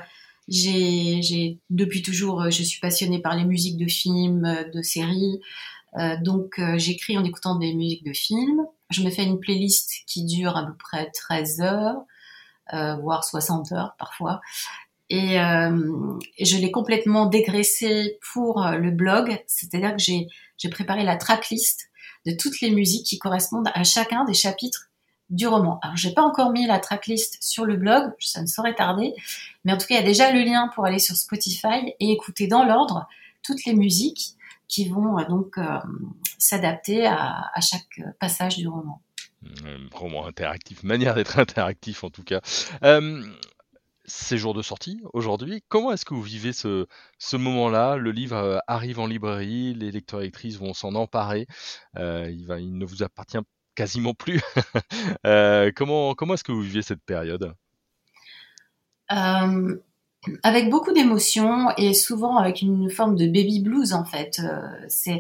j'ai 0.48 1.60
depuis 1.70 2.02
toujours, 2.02 2.44
euh, 2.44 2.50
je 2.50 2.63
suis 2.63 2.80
passionnée 2.80 3.22
par 3.22 3.36
les 3.36 3.46
musiques 3.46 3.78
de 3.78 3.88
films, 3.88 4.46
euh, 4.46 4.70
de 4.70 4.82
séries. 4.82 5.39
donc 6.22 6.62
j'écris 6.78 7.17
en 7.17 7.26
écoutant 7.26 7.56
des 7.56 7.74
musiques 7.74 8.06
de 8.06 8.13
films. 8.13 8.65
Je 8.91 9.04
me 9.04 9.10
fais 9.10 9.26
une 9.26 9.41
playlist 9.41 9.91
qui 10.08 10.24
dure 10.24 10.56
à 10.56 10.65
peu 10.65 10.74
près 10.78 11.12
13 11.12 11.60
heures, 11.62 12.06
voire 13.02 13.26
60 13.26 13.74
heures 13.74 13.96
parfois. 14.00 14.39
Et, 15.10 15.36
je 15.36 16.58
l'ai 16.58 16.72
complètement 16.72 17.26
dégraissée 17.26 18.20
pour 18.32 18.65
le 18.65 18.89
blog, 18.91 19.38
c'est-à-dire 19.48 19.94
que 19.98 20.02
j'ai 20.02 20.70
préparé 20.70 21.04
la 21.04 21.17
tracklist 21.17 21.89
de 22.26 22.32
toutes 22.32 22.62
les 22.62 22.72
musiques 22.72 23.06
qui 23.06 23.20
correspondent 23.20 23.70
à 23.74 23.84
chacun 23.84 24.24
des 24.24 24.34
chapitres 24.34 24.90
du 25.32 25.48
roman. 25.48 25.80
Alors, 25.82 25.98
j'ai 25.98 26.13
pas 26.13 26.22
encore 26.22 26.52
mis 26.52 26.67
la 26.67 26.80
tracklist 26.80 27.38
sur 27.41 27.65
le 27.65 27.78
blog, 27.78 28.12
ça 28.20 28.41
ne 28.41 28.48
saurait 28.48 28.76
tarder, 28.76 29.13
mais 29.65 29.74
en 29.74 29.78
tout 29.78 29.88
cas, 29.88 29.96
il 29.96 29.98
y 29.98 30.04
a 30.04 30.06
déjà 30.06 30.32
le 30.32 30.41
lien 30.41 30.70
pour 30.76 30.86
aller 30.86 31.00
sur 31.00 31.15
Spotify 31.15 31.96
et 32.00 32.12
écouter 32.12 32.48
dans 32.48 32.63
l'ordre 32.63 33.08
toutes 33.44 33.65
les 33.65 33.74
musiques 33.74 34.36
qui 34.67 34.88
vont 34.88 35.17
euh, 35.17 35.26
donc 35.26 35.58
euh, 35.58 35.80
s'adapter 36.38 37.08
à, 37.08 37.50
chaque 37.62 38.02
passage 38.20 38.58
du 38.58 38.67
roman. 38.67 39.02
Roman 39.94 40.28
interactif, 40.28 40.84
manière 40.84 41.15
d'être 41.15 41.39
interactif 41.39 42.04
en 42.04 42.10
tout 42.10 42.24
cas. 42.24 42.41
Euh, 42.84 43.24
ces 44.06 44.38
jours 44.38 44.54
de 44.54 44.62
sortie 44.62 45.00
aujourd'hui. 45.13 45.63
Comment 45.67 45.91
est-ce 45.91 46.06
que 46.06 46.13
vous 46.13 46.22
vivez 46.22 46.54
ce, 46.54 46.88
moment-là? 47.34 47.96
Le 47.96 48.12
livre 48.12 48.36
euh, 48.36 48.58
arrive 48.67 49.00
en 49.00 49.08
librairie, 49.08 49.74
les 49.74 49.91
lecteurs 49.91 50.22
et 50.22 50.26
lectrices 50.26 50.58
vont 50.58 50.74
s'en 50.74 50.96
emparer. 50.96 51.48
Euh, 51.98 52.30
il, 52.30 52.48
il 52.60 52.78
ne 52.78 52.86
vous 52.86 53.04
appartient 53.04 53.38
quasiment 53.76 54.14
plus. 54.14 54.42
euh, 55.26 55.72
comment 55.76 56.14
comment 56.14 56.34
est-ce 56.34 56.44
que 56.44 56.52
vous 56.52 56.62
vivez 56.62 56.82
cette 56.82 57.04
période? 57.04 57.54
Euh, 59.12 59.76
Avec 60.44 60.70
beaucoup 60.70 60.94
d'émotions 60.94 61.70
et 61.78 61.94
souvent 61.94 62.38
avec 62.38 62.62
une 62.62 62.90
forme 62.90 63.16
de 63.16 63.26
baby 63.26 63.62
blues 63.62 63.94
en 63.94 64.06
fait. 64.06 64.40
Euh, 64.40 65.18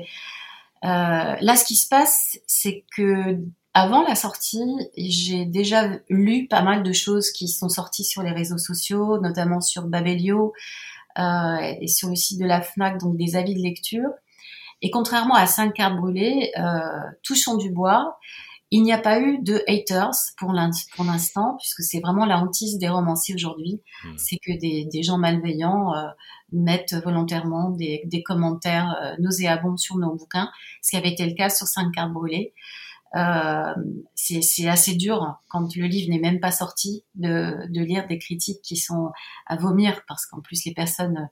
là 0.83 1.55
ce 1.55 1.65
qui 1.65 1.75
se 1.75 1.87
passe, 1.87 2.39
c'est 2.47 2.85
que 2.95 3.37
avant 3.73 4.03
la 4.03 4.15
sortie, 4.15 4.89
j'ai 4.97 5.45
déjà 5.45 5.89
lu 6.09 6.47
pas 6.47 6.61
mal 6.61 6.83
de 6.83 6.91
choses 6.91 7.31
qui 7.31 7.47
sont 7.47 7.69
sorties 7.69 8.03
sur 8.03 8.21
les 8.21 8.31
réseaux 8.31 8.57
sociaux, 8.57 9.17
notamment 9.21 9.61
sur 9.61 9.83
Babelio 9.83 10.53
et 11.17 11.87
sur 11.87 12.09
le 12.09 12.15
site 12.15 12.39
de 12.39 12.45
la 12.45 12.61
FNAC, 12.61 12.99
donc 12.99 13.15
des 13.15 13.37
avis 13.37 13.55
de 13.55 13.61
lecture. 13.61 14.09
Et 14.81 14.89
contrairement 14.89 15.35
à 15.35 15.45
5 15.45 15.73
cartes 15.73 15.95
brûlées, 15.95 16.51
euh, 16.57 16.79
touchons 17.23 17.57
du 17.57 17.71
bois, 17.71 18.17
il 18.71 18.83
n'y 18.83 18.93
a 18.93 18.97
pas 18.97 19.19
eu 19.19 19.39
de 19.39 19.61
haters 19.67 20.15
pour 20.37 20.53
l'instant, 20.53 21.57
puisque 21.59 21.83
c'est 21.83 21.99
vraiment 21.99 22.25
la 22.25 22.39
hantise 22.39 22.77
des 22.77 22.87
romanciers 22.87 23.35
aujourd'hui. 23.35 23.81
Hmm. 24.05 24.17
C'est 24.17 24.37
que 24.37 24.57
des, 24.57 24.85
des, 24.85 25.03
gens 25.03 25.17
malveillants 25.17 25.93
euh, 25.93 26.07
mettent 26.53 26.95
volontairement 27.03 27.69
des, 27.71 28.01
des 28.05 28.23
commentaires 28.23 28.95
euh, 29.03 29.15
nauséabonds 29.19 29.75
sur 29.75 29.97
nos 29.97 30.15
bouquins, 30.15 30.49
ce 30.81 30.91
qui 30.91 30.97
avait 30.97 31.11
été 31.11 31.25
le 31.25 31.33
cas 31.35 31.49
sur 31.49 31.67
5 31.67 31.91
cartes 31.91 32.13
brûlées. 32.13 32.53
Euh, 33.13 33.73
c'est 34.15 34.69
assez 34.69 34.95
dur 34.95 35.35
quand 35.49 35.75
le 35.75 35.85
livre 35.85 36.09
n'est 36.09 36.19
même 36.19 36.39
pas 36.39 36.51
sorti 36.51 37.03
de, 37.15 37.67
de, 37.67 37.81
lire 37.81 38.07
des 38.07 38.17
critiques 38.17 38.61
qui 38.61 38.77
sont 38.77 39.11
à 39.47 39.57
vomir 39.57 40.01
parce 40.07 40.25
qu'en 40.25 40.39
plus 40.39 40.63
les 40.63 40.73
personnes 40.73 41.27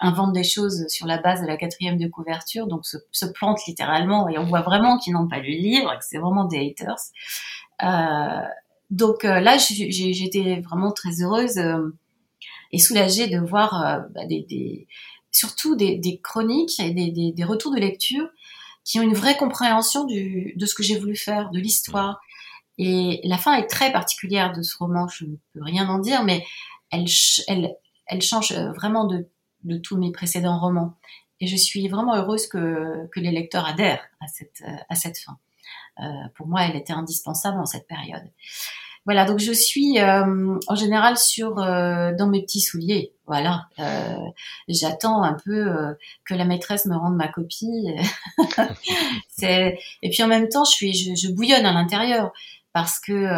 inventent 0.00 0.32
des 0.32 0.44
choses 0.44 0.86
sur 0.88 1.06
la 1.06 1.18
base 1.18 1.42
de 1.42 1.46
la 1.46 1.56
quatrième 1.56 1.98
de 1.98 2.06
couverture, 2.06 2.66
donc 2.66 2.86
se, 2.86 2.96
se 3.10 3.26
plantent 3.26 3.66
littéralement 3.66 4.28
et 4.28 4.38
on 4.38 4.44
voit 4.44 4.62
vraiment 4.62 4.98
qu'ils 4.98 5.14
n'ont 5.14 5.26
pas 5.26 5.38
lu 5.38 5.50
le 5.50 5.62
livre, 5.62 5.90
que 5.98 6.04
c'est 6.04 6.18
vraiment 6.18 6.44
des 6.44 6.58
haters. 6.58 6.96
Euh, 7.82 8.46
donc 8.90 9.24
euh, 9.24 9.40
là, 9.40 9.58
j'étais 9.58 10.60
vraiment 10.60 10.92
très 10.92 11.22
heureuse 11.22 11.58
euh, 11.58 11.94
et 12.72 12.78
soulagée 12.78 13.28
de 13.28 13.38
voir 13.38 14.02
bah, 14.14 14.26
des, 14.26 14.42
des, 14.48 14.86
surtout 15.30 15.76
des, 15.76 15.96
des, 15.96 16.18
chroniques 16.20 16.80
et 16.80 16.90
des, 16.90 17.32
des, 17.32 17.44
retours 17.44 17.74
de 17.74 17.80
lecture 17.80 18.28
qui 18.84 18.98
ont 18.98 19.02
une 19.02 19.14
vraie 19.14 19.36
compréhension 19.36 20.04
du, 20.04 20.54
de 20.56 20.66
ce 20.66 20.74
que 20.74 20.82
j'ai 20.82 20.98
voulu 20.98 21.16
faire, 21.16 21.50
de 21.50 21.58
l'histoire. 21.58 22.20
Et 22.78 23.20
la 23.24 23.38
fin 23.38 23.54
est 23.54 23.66
très 23.66 23.92
particulière 23.92 24.52
de 24.52 24.62
ce 24.62 24.76
roman, 24.78 25.08
je 25.08 25.24
ne 25.24 25.36
peux 25.52 25.62
rien 25.62 25.88
en 25.88 25.98
dire, 25.98 26.24
mais 26.24 26.44
elle, 26.90 27.06
elle, 27.48 27.74
elle 28.06 28.22
change 28.22 28.52
vraiment 28.52 29.04
de, 29.04 29.28
de 29.64 29.76
tous 29.76 29.96
mes 29.96 30.12
précédents 30.12 30.58
romans. 30.58 30.94
Et 31.40 31.46
je 31.46 31.56
suis 31.56 31.86
vraiment 31.88 32.16
heureuse 32.16 32.46
que, 32.46 33.08
que 33.12 33.20
les 33.20 33.30
lecteurs 33.30 33.66
adhèrent 33.66 34.04
à 34.20 34.26
cette, 34.26 34.62
à 34.88 34.94
cette 34.94 35.18
fin. 35.18 35.38
Euh, 36.00 36.04
pour 36.34 36.46
moi, 36.46 36.62
elle 36.62 36.76
était 36.76 36.92
indispensable 36.92 37.58
en 37.58 37.66
cette 37.66 37.86
période. 37.86 38.28
Voilà, 39.08 39.24
donc 39.24 39.38
je 39.38 39.52
suis 39.52 39.98
euh, 39.98 40.58
en 40.66 40.74
général 40.74 41.16
sur 41.16 41.58
euh, 41.58 42.12
dans 42.14 42.28
mes 42.28 42.42
petits 42.42 42.60
souliers. 42.60 43.14
Voilà, 43.26 43.66
euh, 43.78 44.18
j'attends 44.68 45.22
un 45.22 45.32
peu 45.32 45.96
que 46.26 46.34
la 46.34 46.44
maîtresse 46.44 46.84
me 46.84 46.94
rende 46.94 47.16
ma 47.16 47.28
copie. 47.28 47.88
et 49.42 50.10
puis 50.10 50.22
en 50.22 50.26
même 50.26 50.50
temps, 50.50 50.64
je 50.64 50.72
suis, 50.72 51.16
je, 51.16 51.32
bouillonne 51.32 51.64
à 51.64 51.72
l'intérieur 51.72 52.32
parce 52.74 52.98
que 52.98 53.30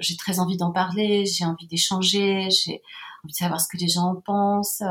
j'ai 0.00 0.16
très 0.16 0.40
envie 0.40 0.56
d'en 0.56 0.72
parler, 0.72 1.24
j'ai 1.24 1.44
envie 1.44 1.68
d'échanger, 1.68 2.48
j'ai 2.50 2.82
envie 3.22 3.32
de 3.32 3.36
savoir 3.36 3.60
ce 3.60 3.68
que 3.68 3.76
les 3.76 3.88
gens 3.88 4.16
pensent. 4.24 4.82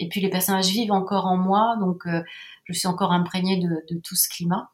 Et 0.00 0.08
puis 0.08 0.20
les 0.20 0.30
personnages 0.30 0.70
vivent 0.70 0.92
encore 0.92 1.26
en 1.26 1.36
moi, 1.36 1.76
donc 1.78 2.04
je 2.64 2.72
suis 2.72 2.88
encore 2.88 3.12
imprégnée 3.12 3.58
de, 3.58 4.00
tout 4.02 4.16
ce 4.16 4.28
climat. 4.28 4.70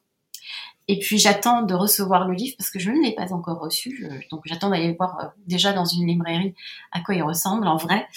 Et 0.87 0.99
puis 0.99 1.17
j'attends 1.17 1.63
de 1.63 1.73
recevoir 1.73 2.27
le 2.27 2.33
livre 2.33 2.55
parce 2.57 2.69
que 2.69 2.79
je 2.79 2.89
ne 2.89 3.03
l'ai 3.03 3.13
pas 3.13 3.33
encore 3.33 3.59
reçu. 3.59 4.07
donc 4.31 4.41
j'attends 4.45 4.69
d'aller 4.69 4.93
voir 4.93 5.19
euh, 5.19 5.27
déjà 5.45 5.73
dans 5.73 5.83
une 5.83 6.07
librairie 6.07 6.55
à 6.93 7.01
quoi 7.01 7.13
il 7.13 7.23
ressemble 7.23 7.67
en 7.67 7.75
vrai 7.75 8.07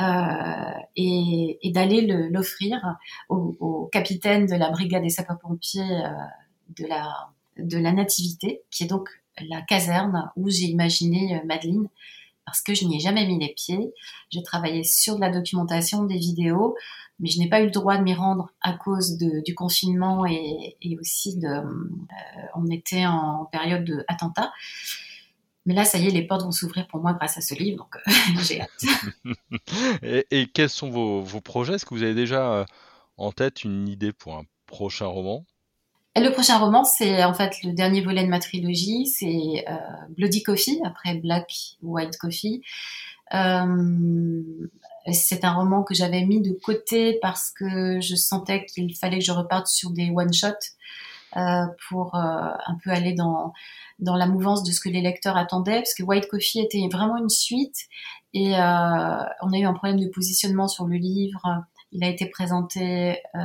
euh, 0.00 0.80
et, 0.94 1.58
d'aller 1.72 2.02
l'offrir 2.30 2.96
au, 3.28 3.88
capitaine 3.92 4.46
de 4.46 4.54
la 4.54 4.70
brigade 4.70 5.02
des 5.02 5.10
sapeurs-pompiers 5.10 5.82
euh, 5.82 6.08
de 7.58 7.78
la 7.78 7.92
Nativité, 7.92 8.62
qui 8.70 8.84
est 8.84 8.86
donc 8.86 9.08
la 9.40 9.62
caserne 9.62 10.30
où 10.36 10.48
j'ai 10.48 10.66
imaginé 10.66 11.36
euh, 11.36 11.46
Madeleine 11.46 11.88
parce 12.44 12.60
que 12.62 12.74
je 12.74 12.84
n'y 12.84 12.96
ai 12.96 13.00
jamais 13.00 13.26
mis 13.26 13.38
les 13.38 13.52
pieds. 13.54 13.92
J'ai 14.30 14.42
travaillé 14.42 14.84
sur 14.84 15.16
de 15.16 15.20
la 15.20 15.30
documentation, 15.30 16.04
des 16.04 16.18
vidéos, 16.18 16.76
mais 17.18 17.28
je 17.28 17.38
n'ai 17.38 17.48
pas 17.48 17.60
eu 17.60 17.66
le 17.66 17.70
droit 17.70 17.96
de 17.96 18.02
m'y 18.02 18.14
rendre 18.14 18.50
à 18.60 18.72
cause 18.72 19.16
du 19.16 19.54
confinement 19.54 20.26
et, 20.26 20.76
aussi 21.00 21.38
de, 21.38 21.46
euh, 21.46 21.62
on 22.54 22.66
était 22.70 23.06
en 23.06 23.46
période 23.46 23.84
d'attentat. 23.84 24.52
Mais 25.66 25.74
là, 25.74 25.84
ça 25.84 25.98
y 25.98 26.06
est, 26.06 26.10
les 26.10 26.26
portes 26.26 26.42
vont 26.42 26.52
s'ouvrir 26.52 26.86
pour 26.88 27.00
moi 27.00 27.14
grâce 27.14 27.38
à 27.38 27.40
ce 27.40 27.54
livre, 27.54 27.78
donc 27.78 27.96
euh, 27.96 28.10
j'ai 28.42 28.60
hâte. 28.60 28.84
et, 30.02 30.26
et, 30.30 30.46
quels 30.46 30.68
sont 30.68 30.90
vos, 30.90 31.22
vos 31.22 31.40
projets? 31.40 31.74
Est-ce 31.74 31.86
que 31.86 31.94
vous 31.94 32.02
avez 32.02 32.14
déjà 32.14 32.52
euh, 32.52 32.64
en 33.16 33.32
tête 33.32 33.64
une 33.64 33.88
idée 33.88 34.12
pour 34.12 34.36
un 34.36 34.44
prochain 34.66 35.06
roman? 35.06 35.46
Le 36.22 36.30
prochain 36.30 36.58
roman, 36.58 36.84
c'est 36.84 37.24
en 37.24 37.34
fait 37.34 37.62
le 37.64 37.72
dernier 37.72 38.00
volet 38.00 38.24
de 38.24 38.28
ma 38.28 38.38
trilogie, 38.38 39.06
c'est 39.06 39.64
euh, 39.68 39.76
Bloody 40.16 40.42
Coffee, 40.42 40.80
après 40.84 41.14
Black 41.14 41.50
White 41.82 42.16
Coffee. 42.18 42.62
Euh, 43.34 44.42
c'est 45.12 45.44
un 45.44 45.52
roman 45.52 45.82
que 45.82 45.94
j'avais 45.94 46.24
mis 46.24 46.40
de 46.40 46.52
côté 46.52 47.18
parce 47.20 47.50
que 47.50 48.00
je 48.00 48.14
sentais 48.14 48.64
qu'il 48.64 48.94
fallait 48.96 49.18
que 49.18 49.24
je 49.24 49.32
reparte 49.32 49.66
sur 49.66 49.90
des 49.90 50.10
one-shots 50.10 50.74
euh, 51.36 51.66
pour 51.88 52.14
euh, 52.14 52.18
un 52.20 52.78
peu 52.82 52.90
aller 52.90 53.12
dans, 53.12 53.52
dans 53.98 54.14
la 54.14 54.26
mouvance 54.26 54.62
de 54.62 54.70
ce 54.70 54.80
que 54.80 54.88
les 54.88 55.00
lecteurs 55.00 55.36
attendaient, 55.36 55.78
parce 55.78 55.94
que 55.94 56.04
White 56.04 56.28
Coffee 56.28 56.60
était 56.60 56.86
vraiment 56.90 57.16
une 57.16 57.28
suite 57.28 57.88
et 58.32 58.54
euh, 58.54 59.24
on 59.42 59.52
a 59.52 59.58
eu 59.58 59.64
un 59.64 59.74
problème 59.74 59.98
de 59.98 60.08
positionnement 60.08 60.68
sur 60.68 60.86
le 60.86 60.96
livre. 60.96 61.42
Il 61.94 62.04
a 62.04 62.08
été 62.08 62.26
présenté 62.26 63.18
euh, 63.36 63.40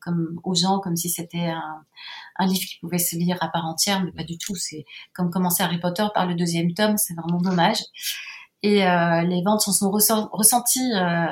comme 0.00 0.40
aux 0.42 0.54
gens 0.54 0.80
comme 0.80 0.96
si 0.96 1.08
c'était 1.08 1.46
un, 1.46 1.84
un, 2.36 2.46
livre 2.46 2.66
qui 2.66 2.78
pouvait 2.80 2.98
se 2.98 3.16
lire 3.16 3.38
à 3.40 3.48
part 3.48 3.64
entière, 3.64 4.04
mais 4.04 4.12
pas 4.12 4.24
du 4.24 4.36
tout. 4.38 4.56
C'est 4.56 4.84
comme 5.14 5.30
commencer 5.30 5.62
Harry 5.62 5.78
Potter 5.78 6.06
par 6.12 6.26
le 6.26 6.34
deuxième 6.34 6.74
tome, 6.74 6.96
c'est 6.96 7.14
vraiment 7.14 7.40
dommage. 7.40 7.78
Et 8.62 8.86
euh, 8.86 9.22
les 9.22 9.42
ventes 9.42 9.60
s'en 9.60 9.72
sont 9.72 9.90
ressenties. 9.90 10.92
Euh, 10.94 11.26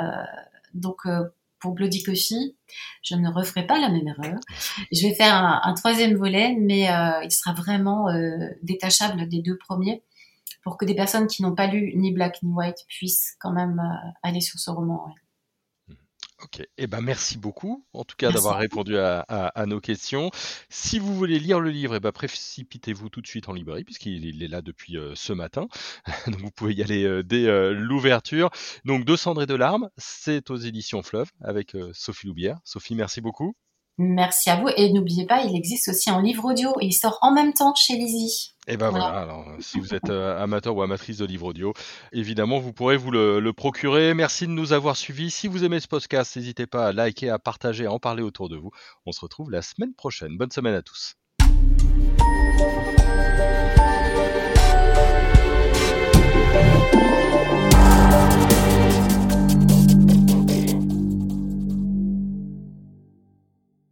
donc 0.74 1.06
euh, 1.06 1.24
pour 1.58 1.74
Bloody 1.74 2.02
Coffee, 2.02 2.56
je 3.02 3.14
ne 3.14 3.28
referai 3.28 3.66
pas 3.66 3.78
la 3.78 3.90
même 3.90 4.08
erreur. 4.08 4.38
Je 4.92 5.06
vais 5.06 5.14
faire 5.14 5.34
un, 5.34 5.60
un 5.62 5.74
troisième 5.74 6.16
volet, 6.16 6.56
mais 6.58 6.88
il 7.22 7.30
sera 7.30 7.52
vraiment 7.52 8.06
détachable 8.62 9.28
des 9.28 9.42
deux 9.42 9.58
premiers 9.58 10.02
pour 10.64 10.78
que 10.78 10.86
des 10.86 10.94
personnes 10.94 11.26
qui 11.26 11.42
n'ont 11.42 11.54
pas 11.54 11.66
lu 11.66 11.92
ni 11.96 12.12
Black 12.12 12.42
ni 12.42 12.50
White 12.50 12.86
puissent 12.88 13.36
quand 13.40 13.52
même 13.52 13.82
aller 14.22 14.40
sur 14.40 14.58
ce 14.58 14.70
roman. 14.70 15.04
Ouais. 15.04 15.12
Ok, 16.42 16.62
eh 16.78 16.86
ben 16.86 17.02
merci 17.02 17.36
beaucoup 17.36 17.84
en 17.92 18.04
tout 18.04 18.16
cas 18.16 18.32
d'avoir 18.32 18.58
répondu 18.58 18.96
à, 18.96 19.20
à, 19.28 19.48
à, 19.48 19.66
nos 19.66 19.80
questions. 19.80 20.30
Si 20.70 20.98
vous 20.98 21.14
voulez 21.14 21.38
lire 21.38 21.60
le 21.60 21.70
livre, 21.70 21.96
eh 21.96 22.00
ben 22.00 22.12
précipitez-vous 22.12 23.10
tout 23.10 23.20
de 23.20 23.26
suite 23.26 23.48
en 23.48 23.52
librairie 23.52 23.84
puisqu'il 23.84 24.42
est 24.42 24.48
là 24.48 24.62
depuis 24.62 24.96
euh, 24.96 25.12
ce 25.14 25.34
matin. 25.34 25.68
Donc 26.28 26.40
vous 26.40 26.50
pouvez 26.50 26.74
y 26.74 26.82
aller 26.82 27.04
euh, 27.04 27.22
dès 27.22 27.46
euh, 27.46 27.72
l'ouverture. 27.72 28.50
Donc 28.86 29.04
De 29.04 29.16
cendres 29.16 29.42
et 29.42 29.46
de 29.46 29.54
larmes, 29.54 29.90
c'est 29.98 30.50
aux 30.50 30.56
éditions 30.56 31.02
Fleuve 31.02 31.30
avec 31.42 31.76
Sophie 31.92 32.26
Loubière. 32.26 32.58
Sophie, 32.64 32.94
merci 32.94 33.20
beaucoup. 33.20 33.54
Merci 34.02 34.48
à 34.48 34.56
vous 34.56 34.68
et 34.78 34.90
n'oubliez 34.94 35.26
pas, 35.26 35.44
il 35.44 35.54
existe 35.54 35.88
aussi 35.88 36.10
en 36.10 36.22
livre 36.22 36.46
audio 36.46 36.72
et 36.80 36.86
il 36.86 36.92
sort 36.94 37.18
en 37.20 37.34
même 37.34 37.52
temps 37.52 37.74
chez 37.74 37.96
Lizzie. 37.96 38.54
Et 38.66 38.78
ben 38.78 38.88
voilà, 38.88 39.10
voilà 39.10 39.20
alors 39.20 39.44
si 39.58 39.78
vous 39.78 39.92
êtes 39.92 40.08
euh, 40.08 40.42
amateur 40.42 40.74
ou 40.74 40.80
amatrice 40.80 41.18
de 41.18 41.26
livre 41.26 41.48
audio, 41.48 41.74
évidemment 42.10 42.60
vous 42.60 42.72
pourrez 42.72 42.96
vous 42.96 43.10
le, 43.10 43.40
le, 43.40 43.52
procurer. 43.52 44.14
Merci 44.14 44.46
de 44.46 44.52
nous 44.52 44.72
avoir 44.72 44.96
suivis. 44.96 45.30
Si 45.30 45.48
vous 45.48 45.64
aimez 45.64 45.80
ce 45.80 45.88
podcast, 45.88 46.34
n'hésitez 46.34 46.66
pas 46.66 46.86
à 46.86 46.92
liker, 46.94 47.28
à 47.28 47.38
partager, 47.38 47.84
à 47.84 47.92
en 47.92 47.98
parler 47.98 48.22
autour 48.22 48.48
de 48.48 48.56
vous. 48.56 48.70
On 49.04 49.12
se 49.12 49.20
retrouve 49.20 49.50
la 49.50 49.60
semaine 49.60 49.92
prochaine. 49.92 50.38
Bonne 50.38 50.50
semaine 50.50 50.76
à 50.76 50.80
tous. 50.80 51.16